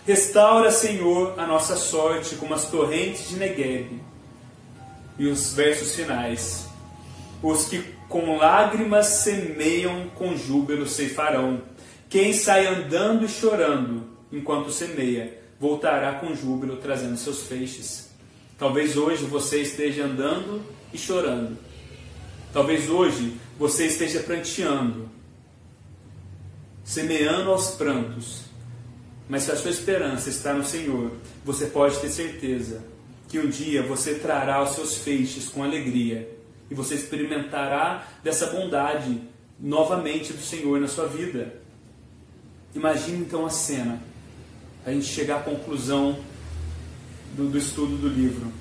Restaura, 0.08 0.72
Senhor, 0.72 1.38
a 1.38 1.46
nossa 1.46 1.76
sorte 1.76 2.36
como 2.36 2.54
as 2.54 2.70
torrentes 2.70 3.28
de 3.28 3.36
Negueb. 3.36 4.02
E 5.20 5.28
os 5.28 5.54
versos 5.54 5.94
finais. 5.94 6.66
Os 7.44 7.66
que 7.66 7.84
com 8.08 8.38
lágrimas 8.38 9.08
semeiam, 9.08 10.10
com 10.16 10.38
júbilo 10.38 10.88
ceifarão. 10.88 11.62
Quem 12.10 12.32
sai 12.32 12.66
andando 12.66 13.26
e 13.26 13.30
chorando 13.30 14.10
enquanto 14.32 14.72
semeia, 14.72 15.38
voltará 15.60 16.14
com 16.14 16.34
júbilo 16.34 16.78
trazendo 16.78 17.18
seus 17.18 17.44
feixes. 17.44 18.09
Talvez 18.60 18.98
hoje 18.98 19.24
você 19.24 19.62
esteja 19.62 20.04
andando 20.04 20.62
e 20.94 20.98
chorando. 20.98 21.58
Talvez 22.52 22.90
hoje 22.90 23.38
você 23.58 23.86
esteja 23.86 24.20
pranteando, 24.20 25.10
semeando 26.84 27.52
aos 27.52 27.72
prantos. 27.72 28.42
Mas 29.30 29.44
se 29.44 29.52
a 29.52 29.56
sua 29.56 29.72
esperança 29.72 30.30
está 30.30 30.54
no 30.54 30.66
Senhor, 30.66 31.14
você 31.46 31.68
pode 31.68 32.00
ter 32.00 32.10
certeza 32.10 32.84
que 33.30 33.40
um 33.40 33.48
dia 33.48 33.82
você 33.82 34.16
trará 34.16 34.62
os 34.62 34.72
seus 34.72 34.98
feixes 34.98 35.48
com 35.48 35.64
alegria 35.64 36.30
e 36.70 36.76
você 36.76 36.96
experimentará 36.96 38.08
dessa 38.22 38.48
bondade 38.48 39.22
novamente 39.58 40.34
do 40.34 40.42
Senhor 40.42 40.82
na 40.82 40.88
sua 40.88 41.08
vida. 41.08 41.54
Imagine 42.76 43.20
então 43.20 43.46
a 43.46 43.50
cena, 43.50 44.02
a 44.86 44.92
gente 44.92 45.06
chegar 45.06 45.38
à 45.38 45.44
conclusão 45.44 46.20
do, 47.36 47.50
do 47.50 47.58
estudo 47.58 47.98
do 47.98 48.08
livro. 48.08 48.52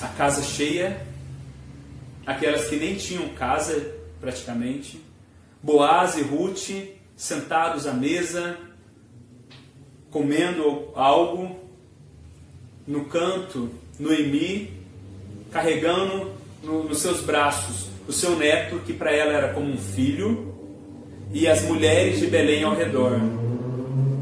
A 0.00 0.08
casa 0.08 0.42
cheia, 0.42 1.06
aquelas 2.26 2.66
que 2.66 2.76
nem 2.76 2.96
tinham 2.96 3.28
casa 3.30 3.94
praticamente, 4.20 5.00
Boaz 5.62 6.16
e 6.16 6.22
Ruth 6.22 6.70
sentados 7.16 7.86
à 7.86 7.92
mesa, 7.92 8.58
comendo 10.10 10.90
algo, 10.94 11.58
no 12.86 13.06
canto, 13.06 13.70
Noemi, 13.98 14.72
carregando 15.50 16.32
no, 16.62 16.84
nos 16.84 16.98
seus 16.98 17.20
braços 17.20 17.88
o 18.06 18.12
seu 18.12 18.36
neto, 18.36 18.80
que 18.80 18.92
para 18.92 19.12
ela 19.12 19.32
era 19.32 19.54
como 19.54 19.72
um 19.72 19.78
filho, 19.78 20.54
e 21.32 21.48
as 21.48 21.62
mulheres 21.62 22.20
de 22.20 22.26
Belém 22.26 22.62
ao 22.62 22.74
redor. 22.74 23.18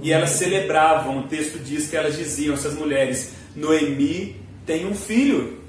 E 0.02 0.12
elas 0.12 0.30
celebravam, 0.30 1.20
o 1.20 1.22
texto 1.28 1.60
diz 1.60 1.88
que 1.88 1.96
elas 1.96 2.16
diziam, 2.16 2.54
essas 2.54 2.74
mulheres, 2.74 3.34
Noemi 3.54 4.36
tem 4.66 4.84
um 4.84 4.94
filho. 4.94 5.60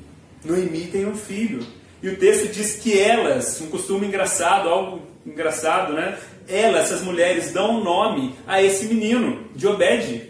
Noemi 0.44 0.88
tem 0.88 1.06
um 1.06 1.16
filho. 1.16 1.60
E 2.02 2.10
o 2.10 2.18
texto 2.18 2.52
diz 2.52 2.74
que 2.74 3.00
elas, 3.00 3.62
um 3.62 3.68
costume 3.68 4.08
engraçado, 4.08 4.68
algo 4.68 5.04
engraçado, 5.24 5.94
né? 5.94 6.18
Elas, 6.48 6.86
essas 6.86 7.02
mulheres, 7.02 7.54
dão 7.54 7.80
um 7.80 7.84
nome 7.84 8.36
a 8.48 8.62
esse 8.62 8.86
menino, 8.86 9.48
de 9.56 9.68
Obed. 9.68 10.30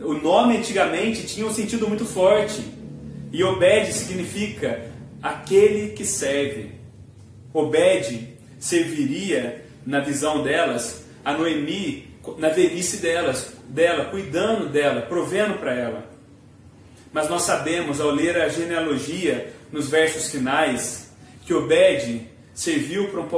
O 0.00 0.14
nome 0.14 0.56
antigamente 0.56 1.26
tinha 1.26 1.44
um 1.44 1.52
sentido 1.52 1.88
muito 1.88 2.04
forte. 2.04 2.62
E 3.32 3.42
Obed 3.42 3.92
significa 3.92 4.88
aquele 5.20 5.90
que 5.90 6.04
serve. 6.04 6.70
Obed 7.52 8.34
serviria, 8.58 9.64
na 9.84 10.00
visão 10.00 10.42
delas, 10.42 11.03
a 11.24 11.32
Noemi 11.32 12.14
na 12.38 12.48
velhice 12.48 12.98
delas, 12.98 13.54
dela, 13.68 14.06
cuidando 14.06 14.68
dela, 14.68 15.02
provendo 15.02 15.58
para 15.58 15.74
ela. 15.74 16.10
Mas 17.12 17.28
nós 17.28 17.42
sabemos, 17.42 18.00
ao 18.00 18.10
ler 18.10 18.40
a 18.40 18.48
genealogia 18.48 19.52
nos 19.70 19.88
versos 19.88 20.30
finais, 20.30 21.12
que 21.44 21.54
Obed 21.54 22.28
serviu 22.54 23.08
para 23.08 23.20
um, 23.20 23.28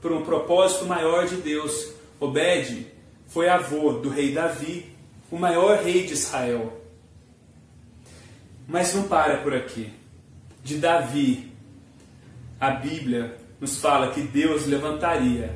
para 0.00 0.12
um 0.12 0.22
propósito 0.22 0.84
maior 0.86 1.26
de 1.26 1.36
Deus. 1.36 1.92
Obed 2.18 2.86
foi 3.28 3.48
avô 3.48 3.92
do 3.92 4.08
rei 4.08 4.32
Davi, 4.32 4.86
o 5.30 5.36
maior 5.36 5.82
rei 5.82 6.06
de 6.06 6.14
Israel. 6.14 6.80
Mas 8.66 8.94
não 8.94 9.04
para 9.04 9.38
por 9.38 9.54
aqui. 9.54 9.92
De 10.64 10.76
Davi, 10.76 11.52
a 12.60 12.70
Bíblia 12.70 13.36
nos 13.60 13.78
fala 13.78 14.12
que 14.12 14.20
Deus 14.20 14.66
levantaria 14.66 15.54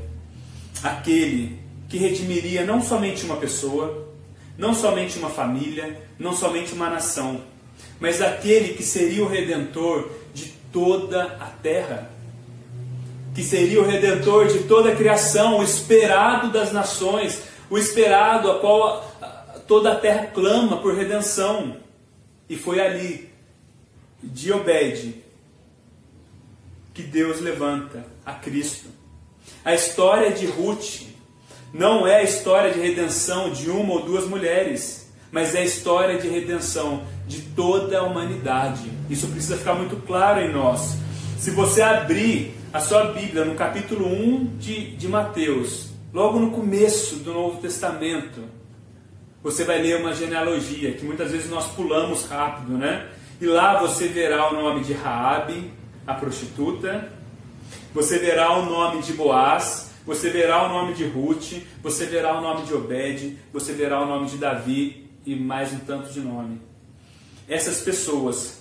aquele 0.83 1.64
que 1.89 1.99
redimiria 1.99 2.65
não 2.65 2.83
somente 2.83 3.25
uma 3.25 3.37
pessoa, 3.37 4.09
não 4.57 4.75
somente 4.75 5.19
uma 5.19 5.31
família, 5.31 6.01
não 6.19 6.33
somente 6.33 6.73
uma 6.73 6.89
nação, 6.89 7.43
mas 8.01 8.21
aquele 8.21 8.75
que 8.75 8.83
seria 8.83 9.25
o 9.25 9.29
redentor 9.29 10.11
de 10.33 10.53
toda 10.73 11.25
a 11.41 11.47
terra. 11.47 12.11
Que 13.35 13.43
seria 13.43 13.81
o 13.81 13.87
redentor 13.87 14.47
de 14.47 14.61
toda 14.65 14.93
a 14.93 14.97
criação, 14.97 15.59
o 15.59 15.63
esperado 15.63 16.53
das 16.53 16.73
nações, 16.73 17.43
o 17.69 17.77
esperado 17.77 18.51
a 18.51 18.61
qual 18.61 19.03
toda 19.67 19.93
a 19.93 19.97
terra 19.97 20.27
clama 20.27 20.77
por 20.77 20.95
redenção. 20.95 21.77
E 22.49 22.57
foi 22.57 22.81
ali, 22.81 23.31
de 24.23 24.53
Obed, 24.53 25.23
que 26.93 27.03
Deus 27.03 27.41
levanta 27.41 28.05
a 28.25 28.35
Cristo. 28.35 28.89
A 29.65 29.75
história 29.75 30.31
de 30.31 30.47
Ruth 30.47 31.14
não 31.75 32.07
é 32.07 32.19
a 32.19 32.23
história 32.23 32.73
de 32.73 32.79
redenção 32.79 33.51
de 33.51 33.69
uma 33.69 33.95
ou 33.95 34.03
duas 34.03 34.29
mulheres, 34.29 35.13
mas 35.33 35.57
é 35.57 35.59
a 35.59 35.65
história 35.65 36.17
de 36.21 36.29
redenção 36.29 37.03
de 37.27 37.43
toda 37.43 37.99
a 37.99 38.05
humanidade. 38.05 38.89
Isso 39.11 39.27
precisa 39.27 39.57
ficar 39.57 39.75
muito 39.75 39.97
claro 40.07 40.41
em 40.41 40.53
nós. 40.53 40.97
Se 41.37 41.51
você 41.51 41.83
abrir 41.83 42.55
a 42.73 42.79
sua 42.79 43.07
Bíblia 43.07 43.45
no 43.45 43.57
capítulo 43.57 44.07
1 44.07 44.57
de, 44.57 44.95
de 44.95 45.09
Mateus, 45.09 45.89
logo 46.13 46.39
no 46.39 46.53
começo 46.53 47.17
do 47.17 47.33
Novo 47.33 47.61
Testamento, 47.61 48.45
você 49.43 49.65
vai 49.65 49.83
ler 49.83 50.01
uma 50.01 50.15
genealogia 50.15 50.93
que 50.93 51.05
muitas 51.05 51.33
vezes 51.33 51.51
nós 51.51 51.67
pulamos 51.67 52.25
rápido, 52.29 52.79
né? 52.79 53.09
E 53.41 53.47
lá 53.47 53.81
você 53.81 54.07
verá 54.07 54.49
o 54.49 54.55
nome 54.55 54.85
de 54.85 54.93
Raabe, 54.93 55.73
a 56.07 56.15
prostituta, 56.15 57.09
você 57.93 58.21
verá 58.21 58.57
o 58.59 58.65
nome 58.65 59.03
de 59.03 59.13
Boaz, 59.13 59.94
você 60.07 60.29
verá 60.29 60.67
o 60.67 60.69
nome 60.69 60.95
de 60.95 61.05
Ruth, 61.05 61.63
você 61.83 62.05
verá 62.07 62.39
o 62.39 62.43
nome 62.43 62.67
de 62.67 62.75
Obed, 62.75 63.39
você 63.53 63.73
verá 63.73 64.03
o 64.03 64.07
nome 64.07 64.29
de 64.29 64.37
Davi 64.37 65.09
e 65.25 65.35
mais 65.35 65.73
um 65.73 65.79
tanto 65.79 66.13
de 66.13 66.21
nome. 66.21 66.61
Essas 67.49 67.81
pessoas 67.81 68.61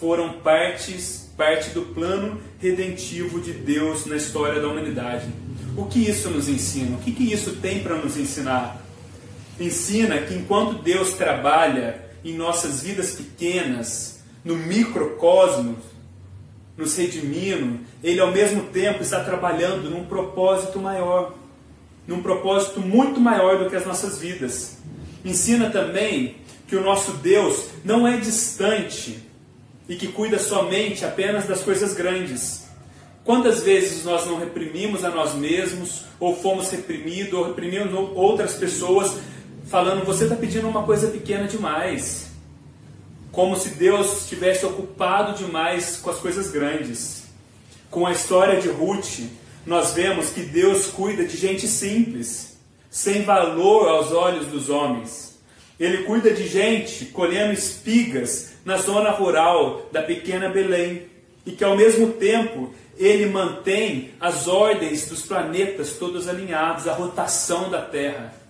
foram 0.00 0.40
partes, 0.40 1.32
parte 1.36 1.70
do 1.70 1.82
plano 1.82 2.40
redentivo 2.58 3.40
de 3.40 3.52
Deus 3.52 4.06
na 4.06 4.16
história 4.16 4.60
da 4.60 4.66
humanidade. 4.66 5.28
O 5.76 5.86
que 5.86 6.00
isso 6.00 6.28
nos 6.28 6.48
ensina? 6.48 6.96
O 6.96 7.00
que, 7.00 7.12
que 7.12 7.32
isso 7.32 7.56
tem 7.56 7.80
para 7.80 7.96
nos 7.96 8.16
ensinar? 8.16 8.84
Ensina 9.60 10.18
que 10.18 10.34
enquanto 10.34 10.82
Deus 10.82 11.12
trabalha 11.12 12.04
em 12.24 12.34
nossas 12.34 12.82
vidas 12.82 13.12
pequenas, 13.12 14.20
no 14.44 14.56
microcosmos, 14.56 15.91
nos 16.76 16.96
redimindo, 16.96 17.80
Ele 18.02 18.20
ao 18.20 18.32
mesmo 18.32 18.64
tempo 18.64 19.02
está 19.02 19.22
trabalhando 19.22 19.90
num 19.90 20.04
propósito 20.04 20.78
maior, 20.78 21.34
num 22.06 22.22
propósito 22.22 22.80
muito 22.80 23.20
maior 23.20 23.62
do 23.62 23.70
que 23.70 23.76
as 23.76 23.86
nossas 23.86 24.18
vidas. 24.18 24.78
Ensina 25.24 25.70
também 25.70 26.36
que 26.66 26.74
o 26.74 26.82
nosso 26.82 27.12
Deus 27.14 27.66
não 27.84 28.06
é 28.06 28.16
distante 28.16 29.22
e 29.88 29.96
que 29.96 30.08
cuida 30.08 30.38
somente 30.38 31.04
apenas 31.04 31.46
das 31.46 31.62
coisas 31.62 31.92
grandes. 31.92 32.64
Quantas 33.24 33.62
vezes 33.62 34.04
nós 34.04 34.26
não 34.26 34.38
reprimimos 34.38 35.04
a 35.04 35.10
nós 35.10 35.34
mesmos, 35.34 36.02
ou 36.18 36.34
fomos 36.34 36.70
reprimidos, 36.70 37.34
ou 37.34 37.46
reprimimos 37.46 37.92
outras 38.16 38.54
pessoas, 38.54 39.18
falando: 39.66 40.04
você 40.04 40.24
está 40.24 40.34
pedindo 40.34 40.66
uma 40.66 40.82
coisa 40.82 41.08
pequena 41.08 41.46
demais. 41.46 42.31
Como 43.32 43.56
se 43.56 43.70
Deus 43.70 44.22
estivesse 44.22 44.66
ocupado 44.66 45.42
demais 45.42 45.96
com 45.96 46.10
as 46.10 46.18
coisas 46.18 46.50
grandes. 46.50 47.22
Com 47.90 48.06
a 48.06 48.12
história 48.12 48.60
de 48.60 48.68
Ruth, 48.68 49.20
nós 49.66 49.94
vemos 49.94 50.28
que 50.28 50.42
Deus 50.42 50.86
cuida 50.86 51.24
de 51.24 51.36
gente 51.36 51.66
simples, 51.66 52.58
sem 52.90 53.22
valor 53.22 53.88
aos 53.88 54.12
olhos 54.12 54.46
dos 54.46 54.68
homens. 54.68 55.40
Ele 55.80 56.04
cuida 56.04 56.30
de 56.30 56.46
gente 56.46 57.06
colhendo 57.06 57.54
espigas 57.54 58.52
na 58.66 58.76
zona 58.76 59.10
rural 59.10 59.88
da 59.90 60.02
pequena 60.02 60.50
Belém. 60.50 61.10
E 61.44 61.52
que 61.52 61.64
ao 61.64 61.76
mesmo 61.76 62.12
tempo 62.12 62.72
ele 62.98 63.26
mantém 63.26 64.10
as 64.20 64.46
ordens 64.46 65.06
dos 65.06 65.22
planetas 65.22 65.94
todos 65.94 66.28
alinhados, 66.28 66.86
a 66.86 66.92
rotação 66.92 67.70
da 67.70 67.80
Terra. 67.80 68.41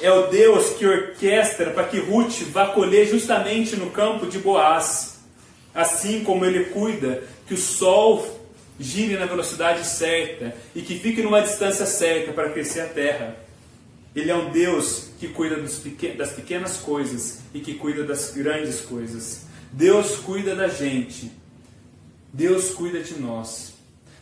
É 0.00 0.10
o 0.10 0.26
Deus 0.26 0.70
que 0.70 0.86
orquestra 0.86 1.70
para 1.70 1.84
que 1.84 1.98
Ruth 1.98 2.42
vá 2.50 2.68
colher 2.68 3.08
justamente 3.08 3.76
no 3.76 3.90
campo 3.90 4.26
de 4.26 4.38
Boaz. 4.38 5.18
Assim 5.74 6.22
como 6.22 6.44
ele 6.44 6.66
cuida 6.66 7.22
que 7.46 7.54
o 7.54 7.58
sol 7.58 8.26
gire 8.78 9.16
na 9.16 9.26
velocidade 9.26 9.86
certa 9.86 10.54
e 10.74 10.82
que 10.82 10.98
fique 10.98 11.22
numa 11.22 11.40
distância 11.40 11.86
certa 11.86 12.32
para 12.32 12.50
crescer 12.50 12.80
a 12.80 12.86
terra. 12.86 13.36
Ele 14.14 14.30
é 14.30 14.34
um 14.34 14.50
Deus 14.50 15.10
que 15.18 15.28
cuida 15.28 15.56
das 15.56 16.32
pequenas 16.32 16.78
coisas 16.78 17.40
e 17.52 17.60
que 17.60 17.74
cuida 17.74 18.02
das 18.02 18.30
grandes 18.30 18.80
coisas. 18.80 19.42
Deus 19.72 20.16
cuida 20.16 20.54
da 20.54 20.68
gente. 20.68 21.30
Deus 22.32 22.70
cuida 22.70 23.00
de 23.00 23.14
nós. 23.20 23.74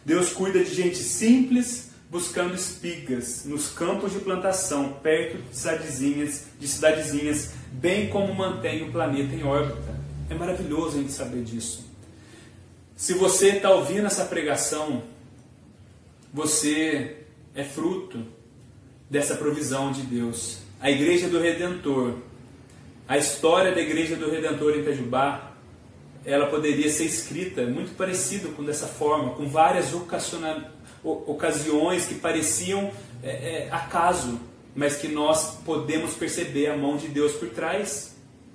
Deus 0.04 0.32
cuida 0.32 0.62
de 0.62 0.74
gente 0.74 0.98
simples 0.98 1.90
buscando 2.10 2.54
espigas 2.54 3.44
nos 3.44 3.68
campos 3.68 4.12
de 4.12 4.20
plantação, 4.20 4.92
perto 5.02 5.38
de 5.38 5.56
cidadezinhas, 5.56 6.44
de 6.58 6.68
cidadezinhas, 6.68 7.52
bem 7.72 8.08
como 8.08 8.34
mantém 8.34 8.88
o 8.88 8.92
planeta 8.92 9.34
em 9.34 9.42
órbita. 9.42 9.94
É 10.30 10.34
maravilhoso 10.34 10.96
a 10.96 11.00
gente 11.00 11.12
saber 11.12 11.42
disso. 11.42 11.84
Se 12.96 13.14
você 13.14 13.56
está 13.56 13.70
ouvindo 13.70 14.06
essa 14.06 14.24
pregação, 14.24 15.02
você 16.32 17.24
é 17.54 17.64
fruto 17.64 18.24
dessa 19.10 19.34
provisão 19.34 19.92
de 19.92 20.02
Deus. 20.02 20.58
A 20.80 20.90
Igreja 20.90 21.28
do 21.28 21.40
Redentor, 21.40 22.18
a 23.06 23.18
história 23.18 23.74
da 23.74 23.80
Igreja 23.80 24.16
do 24.16 24.30
Redentor 24.30 24.74
em 24.74 24.80
Itajubá, 24.80 25.52
ela 26.24 26.46
poderia 26.46 26.88
ser 26.88 27.04
escrita 27.04 27.64
muito 27.66 27.94
parecido 27.96 28.50
com 28.50 28.64
dessa 28.64 28.86
forma, 28.86 29.34
com 29.34 29.46
várias 29.48 29.92
ocasiões 31.04 32.06
que 32.06 32.14
pareciam 32.14 32.90
é, 33.22 33.30
é, 33.30 33.68
acaso, 33.70 34.40
mas 34.74 34.96
que 34.96 35.08
nós 35.08 35.58
podemos 35.64 36.14
perceber 36.14 36.68
a 36.68 36.76
mão 36.76 36.96
de 36.96 37.08
Deus 37.08 37.32
por 37.32 37.50
trás. 37.50 38.14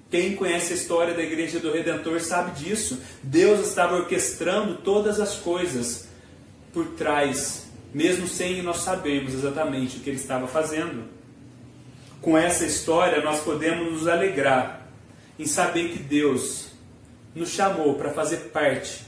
Quem 0.09 0.35
conhece 0.35 0.73
a 0.73 0.75
história 0.75 1.13
da 1.13 1.21
Igreja 1.21 1.59
do 1.59 1.71
Redentor 1.71 2.19
sabe 2.19 2.59
disso. 2.59 2.99
Deus 3.21 3.67
estava 3.67 3.95
orquestrando 3.95 4.75
todas 4.77 5.19
as 5.19 5.35
coisas 5.35 6.07
por 6.73 6.85
trás 6.87 7.69
mesmo 7.93 8.27
sem 8.27 8.61
nós 8.61 8.77
sabermos 8.77 9.33
exatamente 9.33 9.97
o 9.97 9.99
que 10.01 10.09
ele 10.09 10.17
estava 10.17 10.47
fazendo. 10.47 11.05
Com 12.21 12.37
essa 12.37 12.65
história, 12.65 13.21
nós 13.21 13.41
podemos 13.41 13.91
nos 13.91 14.07
alegrar 14.07 14.87
em 15.37 15.45
saber 15.45 15.89
que 15.89 15.99
Deus 15.99 16.69
nos 17.33 17.49
chamou 17.49 17.95
para 17.95 18.11
fazer 18.11 18.49
parte 18.51 19.05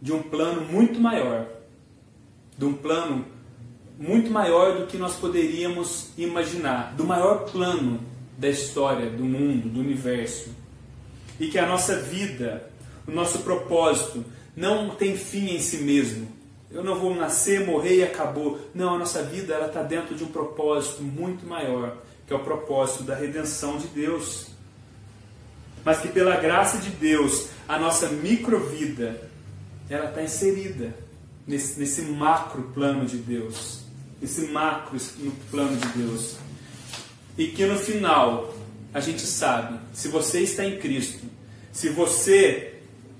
de 0.00 0.12
um 0.12 0.22
plano 0.22 0.62
muito 0.62 1.00
maior, 1.00 1.46
de 2.60 2.66
um 2.66 2.74
plano 2.74 3.24
muito 3.98 4.30
maior 4.30 4.76
do 4.76 4.86
que 4.86 4.98
nós 4.98 5.16
poderíamos 5.16 6.10
imaginar, 6.18 6.94
do 6.94 7.04
maior 7.04 7.50
plano 7.50 8.00
da 8.36 8.50
história, 8.50 9.08
do 9.08 9.24
mundo, 9.24 9.70
do 9.70 9.80
universo. 9.80 10.50
E 11.38 11.48
que 11.48 11.58
a 11.58 11.64
nossa 11.64 11.96
vida, 11.96 12.70
o 13.08 13.10
nosso 13.10 13.38
propósito, 13.38 14.22
não 14.54 14.90
tem 14.90 15.16
fim 15.16 15.56
em 15.56 15.58
si 15.58 15.78
mesmo, 15.78 16.28
eu 16.70 16.84
não 16.84 16.98
vou 16.98 17.14
nascer, 17.14 17.64
morrer 17.64 17.96
e 17.96 18.02
acabou. 18.02 18.60
Não, 18.74 18.94
a 18.94 18.98
nossa 18.98 19.22
vida 19.22 19.54
ela 19.54 19.68
está 19.68 19.82
dentro 19.82 20.14
de 20.14 20.22
um 20.22 20.28
propósito 20.28 21.02
muito 21.02 21.46
maior, 21.46 21.96
que 22.26 22.32
é 22.34 22.36
o 22.36 22.44
propósito 22.44 23.04
da 23.04 23.14
redenção 23.14 23.78
de 23.78 23.86
Deus. 23.86 24.48
Mas 25.82 25.98
que 25.98 26.08
pela 26.08 26.36
graça 26.36 26.76
de 26.76 26.90
Deus, 26.90 27.48
a 27.66 27.78
nossa 27.78 28.08
microvida, 28.10 29.30
ela 29.88 30.10
está 30.10 30.22
inserida 30.22 30.94
nesse, 31.46 31.78
nesse 31.78 32.02
macro 32.02 32.62
plano 32.74 33.04
de 33.06 33.16
Deus. 33.16 33.80
Esse 34.22 34.48
macro 34.48 34.98
no 35.18 35.30
plano 35.50 35.76
de 35.76 35.88
Deus. 35.98 36.36
E 37.38 37.48
que 37.48 37.64
no 37.64 37.78
final, 37.78 38.54
a 38.92 39.00
gente 39.00 39.22
sabe, 39.22 39.78
se 39.92 40.08
você 40.08 40.40
está 40.40 40.64
em 40.64 40.78
Cristo, 40.78 41.24
se 41.72 41.88
você 41.88 42.70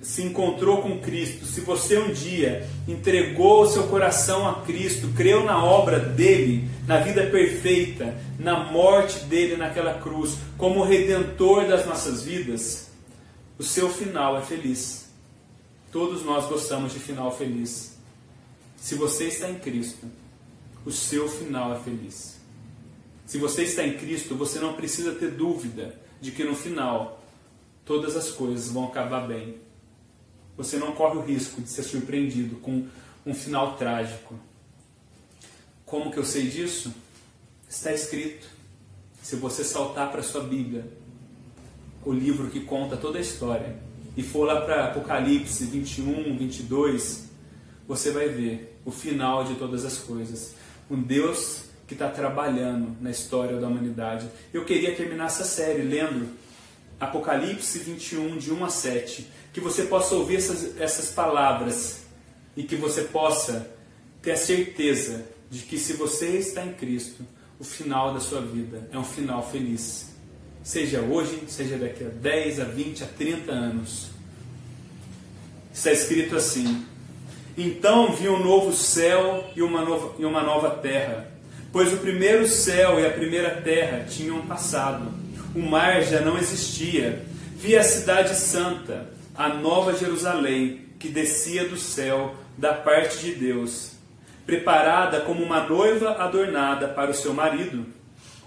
se 0.02 0.22
encontrou 0.22 0.80
com 0.82 0.98
Cristo, 0.98 1.44
se 1.44 1.60
você 1.60 1.98
um 1.98 2.12
dia 2.12 2.66
entregou 2.88 3.62
o 3.62 3.66
seu 3.66 3.84
coração 3.84 4.48
a 4.48 4.62
Cristo, 4.62 5.08
creu 5.14 5.44
na 5.44 5.62
obra 5.62 5.98
dele, 5.98 6.68
na 6.86 6.98
vida 6.98 7.26
perfeita, 7.26 8.16
na 8.38 8.64
morte 8.64 9.20
dele 9.24 9.56
naquela 9.56 9.94
cruz, 9.94 10.38
como 10.56 10.82
redentor 10.82 11.66
das 11.66 11.84
nossas 11.86 12.22
vidas, 12.22 12.90
o 13.58 13.62
seu 13.62 13.90
final 13.90 14.38
é 14.38 14.40
feliz. 14.40 15.10
Todos 15.92 16.24
nós 16.24 16.46
gostamos 16.46 16.92
de 16.92 16.98
final 16.98 17.30
feliz. 17.36 17.89
Se 18.80 18.96
você 18.96 19.28
está 19.28 19.48
em 19.48 19.60
Cristo, 19.60 20.06
o 20.84 20.90
seu 20.90 21.28
final 21.28 21.72
é 21.74 21.78
feliz. 21.78 22.40
Se 23.26 23.38
você 23.38 23.62
está 23.62 23.86
em 23.86 23.96
Cristo, 23.96 24.34
você 24.34 24.58
não 24.58 24.74
precisa 24.74 25.14
ter 25.14 25.30
dúvida 25.30 25.94
de 26.20 26.32
que 26.32 26.42
no 26.42 26.56
final 26.56 27.22
todas 27.84 28.16
as 28.16 28.30
coisas 28.30 28.72
vão 28.72 28.86
acabar 28.86 29.28
bem 29.28 29.60
você 30.60 30.76
não 30.76 30.92
corre 30.92 31.16
o 31.16 31.22
risco 31.22 31.62
de 31.62 31.70
ser 31.70 31.82
surpreendido 31.82 32.56
com 32.56 32.86
um 33.24 33.32
final 33.32 33.78
trágico. 33.78 34.38
Como 35.86 36.12
que 36.12 36.18
eu 36.18 36.24
sei 36.24 36.48
disso? 36.48 36.92
Está 37.66 37.94
escrito. 37.94 38.46
Se 39.22 39.36
você 39.36 39.64
saltar 39.64 40.10
para 40.10 40.20
a 40.20 40.22
sua 40.22 40.42
Bíblia, 40.42 40.86
o 42.04 42.12
livro 42.12 42.50
que 42.50 42.60
conta 42.60 42.94
toda 42.94 43.16
a 43.16 43.22
história, 43.22 43.74
e 44.14 44.22
for 44.22 44.44
lá 44.44 44.60
para 44.60 44.88
Apocalipse 44.88 45.64
21, 45.64 46.36
22, 46.36 47.30
você 47.88 48.10
vai 48.10 48.28
ver 48.28 48.69
o 48.84 48.90
final 48.90 49.44
de 49.44 49.54
todas 49.54 49.84
as 49.84 49.98
coisas. 49.98 50.54
Um 50.90 51.00
Deus 51.00 51.64
que 51.86 51.94
está 51.94 52.08
trabalhando 52.08 52.96
na 53.00 53.10
história 53.10 53.56
da 53.58 53.66
humanidade. 53.66 54.28
Eu 54.52 54.64
queria 54.64 54.94
terminar 54.94 55.26
essa 55.26 55.44
série 55.44 55.82
lendo 55.82 56.28
Apocalipse 57.00 57.78
21, 57.78 58.36
de 58.36 58.52
1 58.52 58.64
a 58.64 58.68
7 58.68 59.26
que 59.52 59.60
você 59.60 59.84
possa 59.84 60.14
ouvir 60.14 60.36
essas, 60.36 60.80
essas 60.80 61.10
palavras 61.10 62.02
e 62.56 62.62
que 62.62 62.76
você 62.76 63.02
possa 63.02 63.68
ter 64.22 64.32
a 64.32 64.36
certeza 64.36 65.26
de 65.50 65.60
que 65.60 65.78
se 65.78 65.94
você 65.94 66.36
está 66.36 66.64
em 66.64 66.72
Cristo, 66.72 67.24
o 67.58 67.64
final 67.64 68.14
da 68.14 68.20
sua 68.20 68.40
vida 68.40 68.88
é 68.92 68.98
um 68.98 69.04
final 69.04 69.48
feliz. 69.50 70.10
Seja 70.62 71.00
hoje, 71.00 71.42
seja 71.48 71.76
daqui 71.76 72.04
a 72.04 72.08
10, 72.08 72.60
a 72.60 72.64
20, 72.64 73.02
a 73.02 73.06
30 73.06 73.50
anos. 73.50 74.10
Está 75.72 75.90
escrito 75.90 76.36
assim: 76.36 76.84
Então 77.62 78.10
vi 78.10 78.26
um 78.26 78.42
novo 78.42 78.72
céu 78.72 79.44
e 79.54 79.60
uma 79.60 79.82
nova, 79.82 80.14
e 80.18 80.24
uma 80.24 80.42
nova 80.42 80.70
terra, 80.70 81.30
pois 81.70 81.92
o 81.92 81.98
primeiro 81.98 82.46
céu 82.46 82.98
e 82.98 83.04
a 83.04 83.10
primeira 83.10 83.50
terra 83.50 84.06
tinham 84.08 84.40
passado, 84.46 85.12
o 85.54 85.58
mar 85.58 86.02
já 86.02 86.22
não 86.22 86.38
existia. 86.38 87.22
Vi 87.56 87.76
a 87.76 87.82
cidade 87.82 88.34
santa 88.34 89.10
a 89.36 89.50
nova 89.50 89.94
Jerusalém 89.94 90.86
que 90.98 91.10
descia 91.10 91.68
do 91.68 91.76
céu 91.76 92.34
da 92.56 92.72
parte 92.72 93.18
de 93.18 93.34
Deus, 93.34 93.90
preparada 94.46 95.20
como 95.20 95.44
uma 95.44 95.62
noiva 95.62 96.12
adornada 96.12 96.88
para 96.88 97.10
o 97.10 97.14
seu 97.14 97.34
marido. 97.34 97.84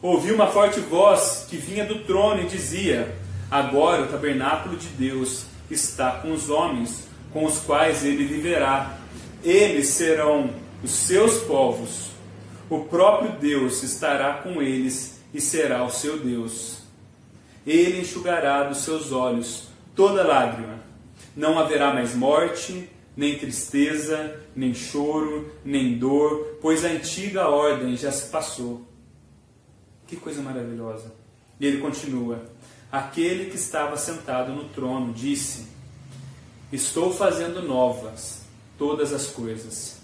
Ouvi 0.01 0.31
uma 0.31 0.47
forte 0.47 0.79
voz 0.79 1.45
que 1.47 1.57
vinha 1.57 1.85
do 1.85 1.99
trono 1.99 2.41
e 2.41 2.47
dizia: 2.47 3.15
Agora 3.51 4.01
o 4.01 4.07
tabernáculo 4.07 4.75
de 4.75 4.87
Deus 4.87 5.45
está 5.69 6.13
com 6.13 6.31
os 6.31 6.49
homens, 6.49 7.12
com 7.33 7.43
os 7.45 7.59
quais 7.59 8.05
ele 8.05 8.23
viverá. 8.23 8.97
Eles 9.43 9.87
serão 9.89 10.53
os 10.83 10.91
seus 10.91 11.39
povos. 11.39 12.11
O 12.69 12.85
próprio 12.85 13.33
Deus 13.39 13.83
estará 13.83 14.35
com 14.35 14.61
eles 14.61 15.19
e 15.33 15.41
será 15.41 15.83
o 15.83 15.89
seu 15.89 16.19
Deus. 16.19 16.77
Ele 17.65 18.01
enxugará 18.01 18.63
dos 18.63 18.79
seus 18.79 19.11
olhos 19.11 19.67
toda 19.95 20.23
lágrima. 20.23 20.81
Não 21.35 21.57
haverá 21.57 21.93
mais 21.93 22.13
morte, 22.13 22.89
nem 23.17 23.37
tristeza, 23.37 24.39
nem 24.55 24.73
choro, 24.73 25.51
nem 25.65 25.97
dor, 25.97 26.57
pois 26.61 26.85
a 26.85 26.89
antiga 26.89 27.47
ordem 27.47 27.97
já 27.97 28.11
se 28.11 28.29
passou. 28.29 28.87
Que 30.05 30.15
coisa 30.15 30.41
maravilhosa. 30.41 31.13
E 31.59 31.65
ele 31.65 31.79
continua: 31.79 32.43
Aquele 32.91 33.49
que 33.49 33.55
estava 33.55 33.97
sentado 33.97 34.51
no 34.51 34.65
trono 34.65 35.13
disse: 35.13 35.72
Estou 36.73 37.13
fazendo 37.13 37.61
novas 37.61 38.41
todas 38.79 39.13
as 39.13 39.27
coisas. 39.27 39.97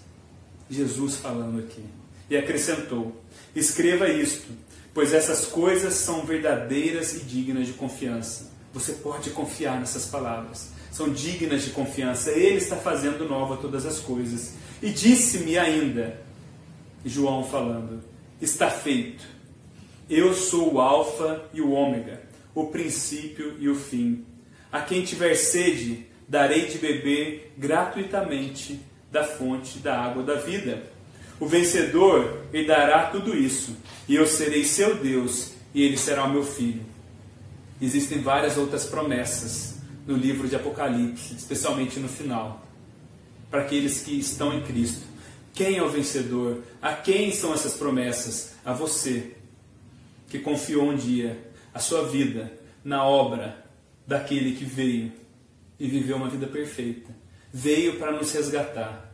Jesus 0.70 1.16
falando 1.16 1.58
aqui. 1.58 1.82
E 2.30 2.36
acrescentou: 2.36 3.20
Escreva 3.56 4.08
isto, 4.08 4.52
pois 4.94 5.12
essas 5.12 5.46
coisas 5.46 5.94
são 5.94 6.24
verdadeiras 6.24 7.12
e 7.14 7.24
dignas 7.24 7.66
de 7.66 7.72
confiança. 7.72 8.52
Você 8.72 8.92
pode 8.92 9.30
confiar 9.30 9.80
nessas 9.80 10.06
palavras. 10.06 10.68
São 10.92 11.12
dignas 11.12 11.64
de 11.64 11.70
confiança. 11.70 12.30
Ele 12.30 12.58
está 12.58 12.76
fazendo 12.76 13.28
nova 13.28 13.56
todas 13.56 13.84
as 13.84 13.98
coisas. 13.98 14.52
E 14.80 14.90
disse-me 14.90 15.58
ainda, 15.58 16.22
João 17.04 17.42
falando: 17.42 18.00
Está 18.40 18.70
feito. 18.70 19.24
Eu 20.08 20.32
sou 20.34 20.74
o 20.74 20.80
Alfa 20.80 21.46
e 21.52 21.60
o 21.60 21.72
Ômega, 21.72 22.22
o 22.54 22.68
princípio 22.68 23.56
e 23.58 23.68
o 23.68 23.74
fim. 23.74 24.24
A 24.70 24.80
quem 24.82 25.04
tiver 25.04 25.34
sede, 25.34 26.09
darei 26.30 26.66
de 26.66 26.78
beber 26.78 27.52
gratuitamente 27.58 28.80
da 29.10 29.24
fonte 29.24 29.80
da 29.80 30.00
água 30.00 30.22
da 30.22 30.36
vida. 30.36 30.84
O 31.40 31.46
vencedor 31.46 32.44
lhe 32.52 32.64
dará 32.64 33.06
tudo 33.06 33.36
isso, 33.36 33.76
e 34.08 34.14
eu 34.14 34.24
serei 34.28 34.62
seu 34.62 34.94
Deus, 34.94 35.54
e 35.74 35.82
ele 35.82 35.98
será 35.98 36.24
o 36.24 36.30
meu 36.30 36.44
filho. 36.44 36.82
Existem 37.82 38.22
várias 38.22 38.56
outras 38.56 38.84
promessas 38.84 39.80
no 40.06 40.16
livro 40.16 40.46
de 40.46 40.54
Apocalipse, 40.54 41.34
especialmente 41.34 41.98
no 41.98 42.08
final, 42.08 42.64
para 43.50 43.62
aqueles 43.62 44.00
que 44.00 44.16
estão 44.16 44.54
em 44.54 44.62
Cristo. 44.62 45.02
Quem 45.52 45.78
é 45.78 45.82
o 45.82 45.88
vencedor? 45.88 46.62
A 46.80 46.92
quem 46.92 47.32
são 47.32 47.52
essas 47.52 47.74
promessas? 47.74 48.52
A 48.64 48.72
você, 48.72 49.32
que 50.28 50.38
confiou 50.38 50.90
um 50.90 50.94
dia 50.94 51.50
a 51.74 51.80
sua 51.80 52.06
vida 52.06 52.52
na 52.84 53.04
obra 53.04 53.64
daquele 54.06 54.52
que 54.52 54.64
veio 54.64 55.18
e 55.80 55.88
viveu 55.88 56.16
uma 56.16 56.28
vida 56.28 56.46
perfeita. 56.46 57.10
Veio 57.50 57.98
para 57.98 58.12
nos 58.12 58.30
resgatar. 58.30 59.10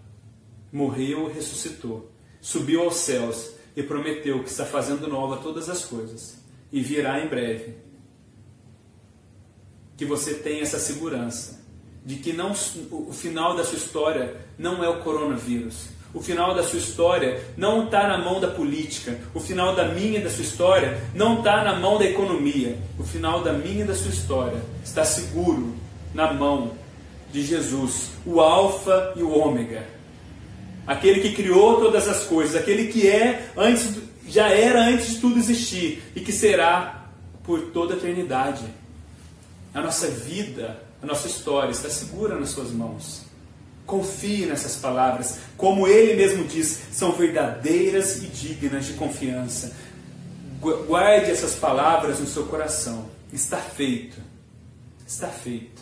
Morreu 0.73 1.31
e 1.31 1.33
ressuscitou. 1.33 2.11
Subiu 2.41 2.83
aos 2.83 2.97
céus 2.97 3.53
e 3.77 3.83
prometeu 3.83 4.43
que 4.43 4.51
está 4.51 4.67
fazendo 4.67 5.07
nova 5.07 5.37
todas 5.37 5.71
as 5.71 5.85
coisas 5.85 6.39
e 6.73 6.83
virá 6.83 7.25
em 7.25 7.29
breve. 7.29 7.77
Que 9.97 10.05
você 10.05 10.35
tenha 10.35 10.63
essa 10.63 10.79
segurança 10.79 11.65
de 12.05 12.17
que 12.17 12.33
não, 12.33 12.53
o 12.91 13.13
final 13.13 13.57
da 13.57 13.65
sua 13.65 13.79
história 13.79 14.37
não 14.59 14.83
é 14.83 14.89
o 14.89 15.03
coronavírus. 15.03 15.89
O 16.13 16.21
final 16.21 16.55
da 16.55 16.63
sua 16.63 16.79
história 16.79 17.43
não 17.57 17.85
está 17.85 18.09
na 18.09 18.19
mão 18.19 18.41
da 18.41 18.49
política. 18.49 19.19
O 19.35 19.41
final 19.41 19.75
da 19.75 19.89
minha 19.89 20.19
e 20.19 20.23
da 20.23 20.31
sua 20.31 20.45
história 20.45 21.01
não 21.15 21.39
está 21.39 21.63
na 21.63 21.79
mão 21.79 21.99
da 21.99 22.05
economia. 22.05 22.79
O 22.99 23.05
final 23.05 23.43
da 23.43 23.53
minha 23.53 23.85
e 23.85 23.87
da 23.87 23.95
sua 23.95 24.11
história 24.11 24.63
está 24.85 25.05
seguro 25.05 25.86
na 26.17 26.33
mão 26.33 26.73
de 27.31 27.45
Jesus, 27.45 28.09
o 28.25 28.41
Alfa 28.41 29.13
e 29.17 29.23
o 29.23 29.31
Ômega. 29.31 29.87
Aquele 30.87 31.21
que 31.21 31.35
criou 31.35 31.79
todas 31.79 32.09
as 32.09 32.25
coisas, 32.25 32.57
aquele 32.57 32.87
que 32.87 33.07
é 33.07 33.51
antes 33.55 33.99
já 34.27 34.49
era 34.49 34.83
antes 34.83 35.11
de 35.11 35.21
tudo 35.21 35.39
existir 35.39 36.03
e 36.17 36.21
que 36.21 36.33
será 36.33 37.11
por 37.45 37.71
toda 37.71 37.95
a 37.95 37.97
eternidade. 37.99 38.65
A 39.75 39.83
nossa 39.83 40.09
vida, 40.09 40.83
a 41.03 41.07
nossa 41.07 41.29
história 41.29 41.71
está 41.71 41.91
segura 41.91 42.41
nas 42.41 42.49
suas 42.49 42.71
mãos. 42.71 43.27
Confie 43.85 44.47
nessas 44.47 44.77
palavras, 44.77 45.39
como 45.57 45.87
ele 45.87 46.15
mesmo 46.15 46.45
diz, 46.45 46.81
são 46.91 47.13
verdadeiras 47.13 48.23
e 48.23 48.27
dignas 48.27 48.87
de 48.87 48.95
confiança. 48.95 49.77
Guarde 50.61 51.31
essas 51.31 51.57
palavras 51.57 52.19
no 52.19 52.27
seu 52.27 52.47
coração. 52.47 53.05
Está 53.33 53.59
feito. 53.59 54.17
Está 55.07 55.29
feito. 55.29 55.76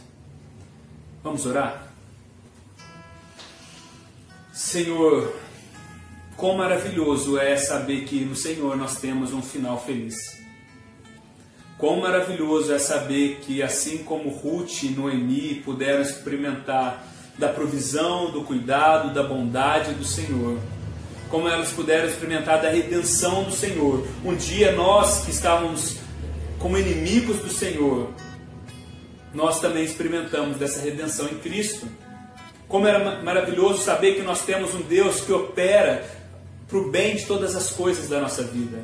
Vamos 1.24 1.46
orar? 1.46 1.88
Senhor, 4.52 5.34
quão 6.36 6.54
maravilhoso 6.58 7.38
é 7.38 7.56
saber 7.56 8.04
que 8.04 8.20
no 8.26 8.36
Senhor 8.36 8.76
nós 8.76 9.00
temos 9.00 9.32
um 9.32 9.40
final 9.40 9.82
feliz. 9.82 10.14
Quão 11.78 11.98
maravilhoso 11.98 12.74
é 12.74 12.78
saber 12.78 13.38
que, 13.40 13.62
assim 13.62 14.04
como 14.04 14.28
Ruth 14.28 14.82
e 14.82 14.90
Noemi 14.90 15.62
puderam 15.64 16.02
experimentar 16.02 17.02
da 17.38 17.48
provisão, 17.48 18.30
do 18.30 18.42
cuidado, 18.42 19.14
da 19.14 19.22
bondade 19.22 19.94
do 19.94 20.04
Senhor, 20.04 20.58
como 21.30 21.48
elas 21.48 21.72
puderam 21.72 22.06
experimentar 22.06 22.60
da 22.60 22.68
redenção 22.68 23.44
do 23.44 23.50
Senhor. 23.50 24.06
Um 24.22 24.36
dia 24.36 24.72
nós 24.72 25.24
que 25.24 25.30
estávamos 25.30 25.96
como 26.58 26.76
inimigos 26.76 27.38
do 27.38 27.48
Senhor, 27.48 28.12
nós 29.34 29.60
também 29.60 29.84
experimentamos 29.84 30.56
dessa 30.56 30.80
redenção 30.80 31.26
em 31.26 31.38
Cristo. 31.38 31.86
Como 32.68 32.86
era 32.86 33.20
maravilhoso 33.22 33.82
saber 33.82 34.14
que 34.14 34.22
nós 34.22 34.42
temos 34.44 34.74
um 34.74 34.82
Deus 34.82 35.20
que 35.20 35.32
opera 35.32 36.04
para 36.68 36.78
o 36.78 36.90
bem 36.90 37.16
de 37.16 37.26
todas 37.26 37.54
as 37.54 37.70
coisas 37.70 38.08
da 38.08 38.20
nossa 38.20 38.42
vida. 38.44 38.78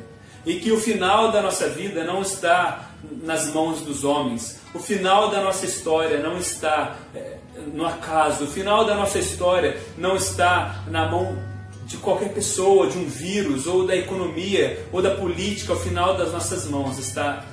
E 0.45 0.55
que 0.55 0.71
o 0.71 0.79
final 0.79 1.31
da 1.31 1.41
nossa 1.41 1.69
vida 1.69 2.03
não 2.03 2.21
está 2.21 2.91
nas 3.23 3.47
mãos 3.53 3.81
dos 3.81 4.03
homens. 4.03 4.59
O 4.73 4.79
final 4.79 5.29
da 5.29 5.41
nossa 5.41 5.65
história 5.65 6.19
não 6.19 6.37
está 6.37 6.97
é, 7.15 7.37
no 7.73 7.85
acaso. 7.85 8.45
O 8.45 8.47
final 8.47 8.85
da 8.85 8.95
nossa 8.95 9.19
história 9.19 9.77
não 9.97 10.15
está 10.15 10.83
na 10.87 11.09
mão 11.09 11.37
de 11.85 11.97
qualquer 11.97 12.29
pessoa, 12.29 12.87
de 12.87 12.97
um 12.97 13.05
vírus, 13.05 13.67
ou 13.67 13.85
da 13.85 13.95
economia, 13.95 14.85
ou 14.91 15.01
da 15.01 15.11
política. 15.11 15.73
O 15.73 15.79
final 15.79 16.15
das 16.15 16.31
nossas 16.31 16.65
mãos 16.65 16.97
está 16.97 17.45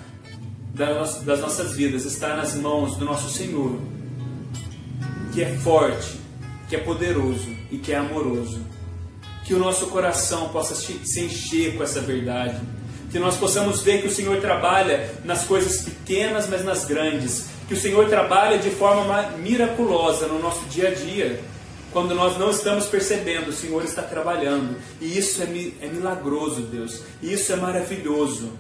das 0.79 1.41
nossas 1.41 1.73
vidas 1.75 2.05
está 2.05 2.37
nas 2.37 2.55
mãos 2.55 2.97
do 2.97 3.05
nosso 3.05 3.29
Senhor, 3.29 3.81
que 5.35 5.43
é 5.43 5.57
forte, 5.59 6.21
que 6.69 6.77
é 6.77 6.79
poderoso 6.79 7.51
e 7.71 7.79
que 7.79 7.93
é 7.93 7.97
amoroso. 7.97 8.61
Que 9.45 9.55
o 9.55 9.59
nosso 9.59 9.87
coração 9.87 10.51
possa 10.51 10.75
se 10.75 11.21
encher 11.21 11.77
com 11.77 11.83
essa 11.83 12.01
verdade. 12.01 12.61
Que 13.11 13.19
nós 13.19 13.37
possamos 13.37 13.81
ver 13.81 14.03
que 14.03 14.07
o 14.07 14.11
Senhor 14.11 14.41
trabalha 14.41 15.11
nas 15.25 15.45
coisas 15.45 15.83
pequenas, 15.83 16.47
mas 16.49 16.65
nas 16.65 16.85
grandes. 16.85 17.47
Que 17.67 17.75
o 17.75 17.77
Senhor 17.77 18.09
trabalha 18.09 18.59
de 18.59 18.71
forma 18.71 19.23
miraculosa 19.39 20.27
no 20.27 20.39
nosso 20.39 20.65
dia 20.67 20.89
a 20.89 20.95
dia. 20.95 21.41
Quando 21.91 22.15
nós 22.15 22.39
não 22.39 22.51
estamos 22.51 22.85
percebendo, 22.87 23.49
o 23.49 23.53
Senhor 23.53 23.83
está 23.83 24.03
trabalhando. 24.03 24.77
E 25.01 25.17
isso 25.17 25.43
é, 25.43 25.47
é 25.81 25.89
milagroso, 25.89 26.61
Deus. 26.61 27.01
E 27.23 27.33
isso 27.33 27.51
é 27.51 27.57
maravilhoso. 27.57 28.53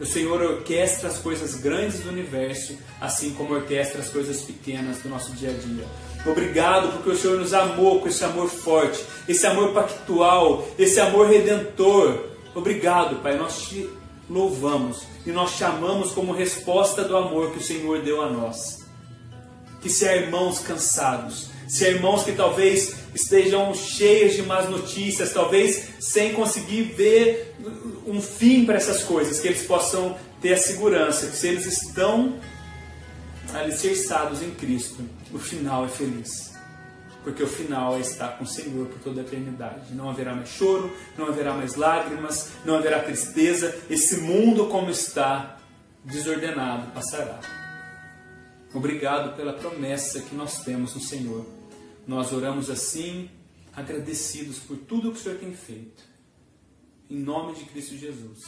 O 0.00 0.06
Senhor 0.06 0.40
orquestra 0.40 1.08
as 1.08 1.18
coisas 1.18 1.56
grandes 1.56 2.00
do 2.00 2.10
universo, 2.10 2.78
assim 3.00 3.30
como 3.34 3.54
orquestra 3.54 4.00
as 4.00 4.08
coisas 4.08 4.42
pequenas 4.42 4.98
do 4.98 5.08
nosso 5.08 5.32
dia 5.32 5.50
a 5.50 5.52
dia. 5.52 5.84
Obrigado 6.24 6.92
porque 6.92 7.10
o 7.10 7.16
Senhor 7.16 7.38
nos 7.38 7.52
amou 7.52 8.00
com 8.00 8.08
esse 8.08 8.24
amor 8.24 8.48
forte, 8.48 9.04
esse 9.28 9.46
amor 9.46 9.72
pactual, 9.72 10.68
esse 10.78 11.00
amor 11.00 11.28
redentor. 11.28 12.26
Obrigado, 12.54 13.22
Pai. 13.22 13.36
Nós 13.36 13.62
te 13.62 13.88
louvamos 14.30 15.02
e 15.26 15.30
nós 15.30 15.52
chamamos 15.52 16.12
como 16.12 16.32
resposta 16.32 17.02
do 17.02 17.16
amor 17.16 17.50
que 17.50 17.58
o 17.58 17.62
Senhor 17.62 18.02
deu 18.02 18.22
a 18.22 18.30
nós. 18.30 18.86
Que 19.80 19.88
se 19.88 20.08
há 20.08 20.16
irmãos 20.16 20.60
cansados, 20.60 21.50
se 21.68 21.84
há 21.84 21.90
irmãos 21.90 22.24
que 22.24 22.32
talvez 22.32 22.96
estejam 23.14 23.74
cheios 23.74 24.34
de 24.34 24.42
más 24.42 24.68
notícias, 24.68 25.32
talvez 25.32 25.90
sem 26.00 26.32
conseguir 26.32 26.94
ver 26.94 27.54
um 28.06 28.22
fim 28.22 28.64
para 28.64 28.76
essas 28.76 29.04
coisas, 29.04 29.38
que 29.38 29.48
eles 29.48 29.62
possam 29.66 30.16
ter 30.40 30.54
a 30.54 30.56
segurança 30.56 31.26
que 31.26 31.36
se 31.36 31.48
eles 31.48 31.66
estão 31.66 32.40
alicerçados 33.54 34.42
em 34.42 34.50
Cristo, 34.50 35.04
o 35.32 35.38
final 35.38 35.84
é 35.84 35.88
feliz. 35.88 36.48
Porque 37.22 37.42
o 37.42 37.46
final 37.46 37.96
é 37.96 38.00
estar 38.00 38.38
com 38.38 38.44
o 38.44 38.46
Senhor 38.46 38.86
por 38.86 39.00
toda 39.00 39.20
a 39.20 39.24
eternidade. 39.24 39.92
Não 39.92 40.08
haverá 40.08 40.34
mais 40.34 40.48
choro, 40.48 40.90
não 41.18 41.26
haverá 41.26 41.52
mais 41.52 41.74
lágrimas, 41.74 42.50
não 42.64 42.76
haverá 42.76 43.00
tristeza. 43.00 43.76
Esse 43.90 44.18
mundo 44.18 44.66
como 44.66 44.88
está, 44.88 45.58
desordenado, 46.04 46.90
passará. 46.92 47.40
Obrigado 48.72 49.36
pela 49.36 49.52
promessa 49.52 50.20
que 50.20 50.34
nós 50.34 50.62
temos 50.62 50.94
no 50.94 51.00
Senhor. 51.00 51.57
Nós 52.08 52.32
oramos 52.32 52.70
assim, 52.70 53.30
agradecidos 53.72 54.58
por 54.60 54.78
tudo 54.78 55.12
que 55.12 55.18
o 55.18 55.20
Senhor 55.20 55.38
tem 55.38 55.54
feito. 55.54 56.02
Em 57.10 57.18
nome 57.18 57.54
de 57.54 57.66
Cristo 57.66 57.98
Jesus. 57.98 58.46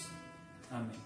Amém. 0.70 0.99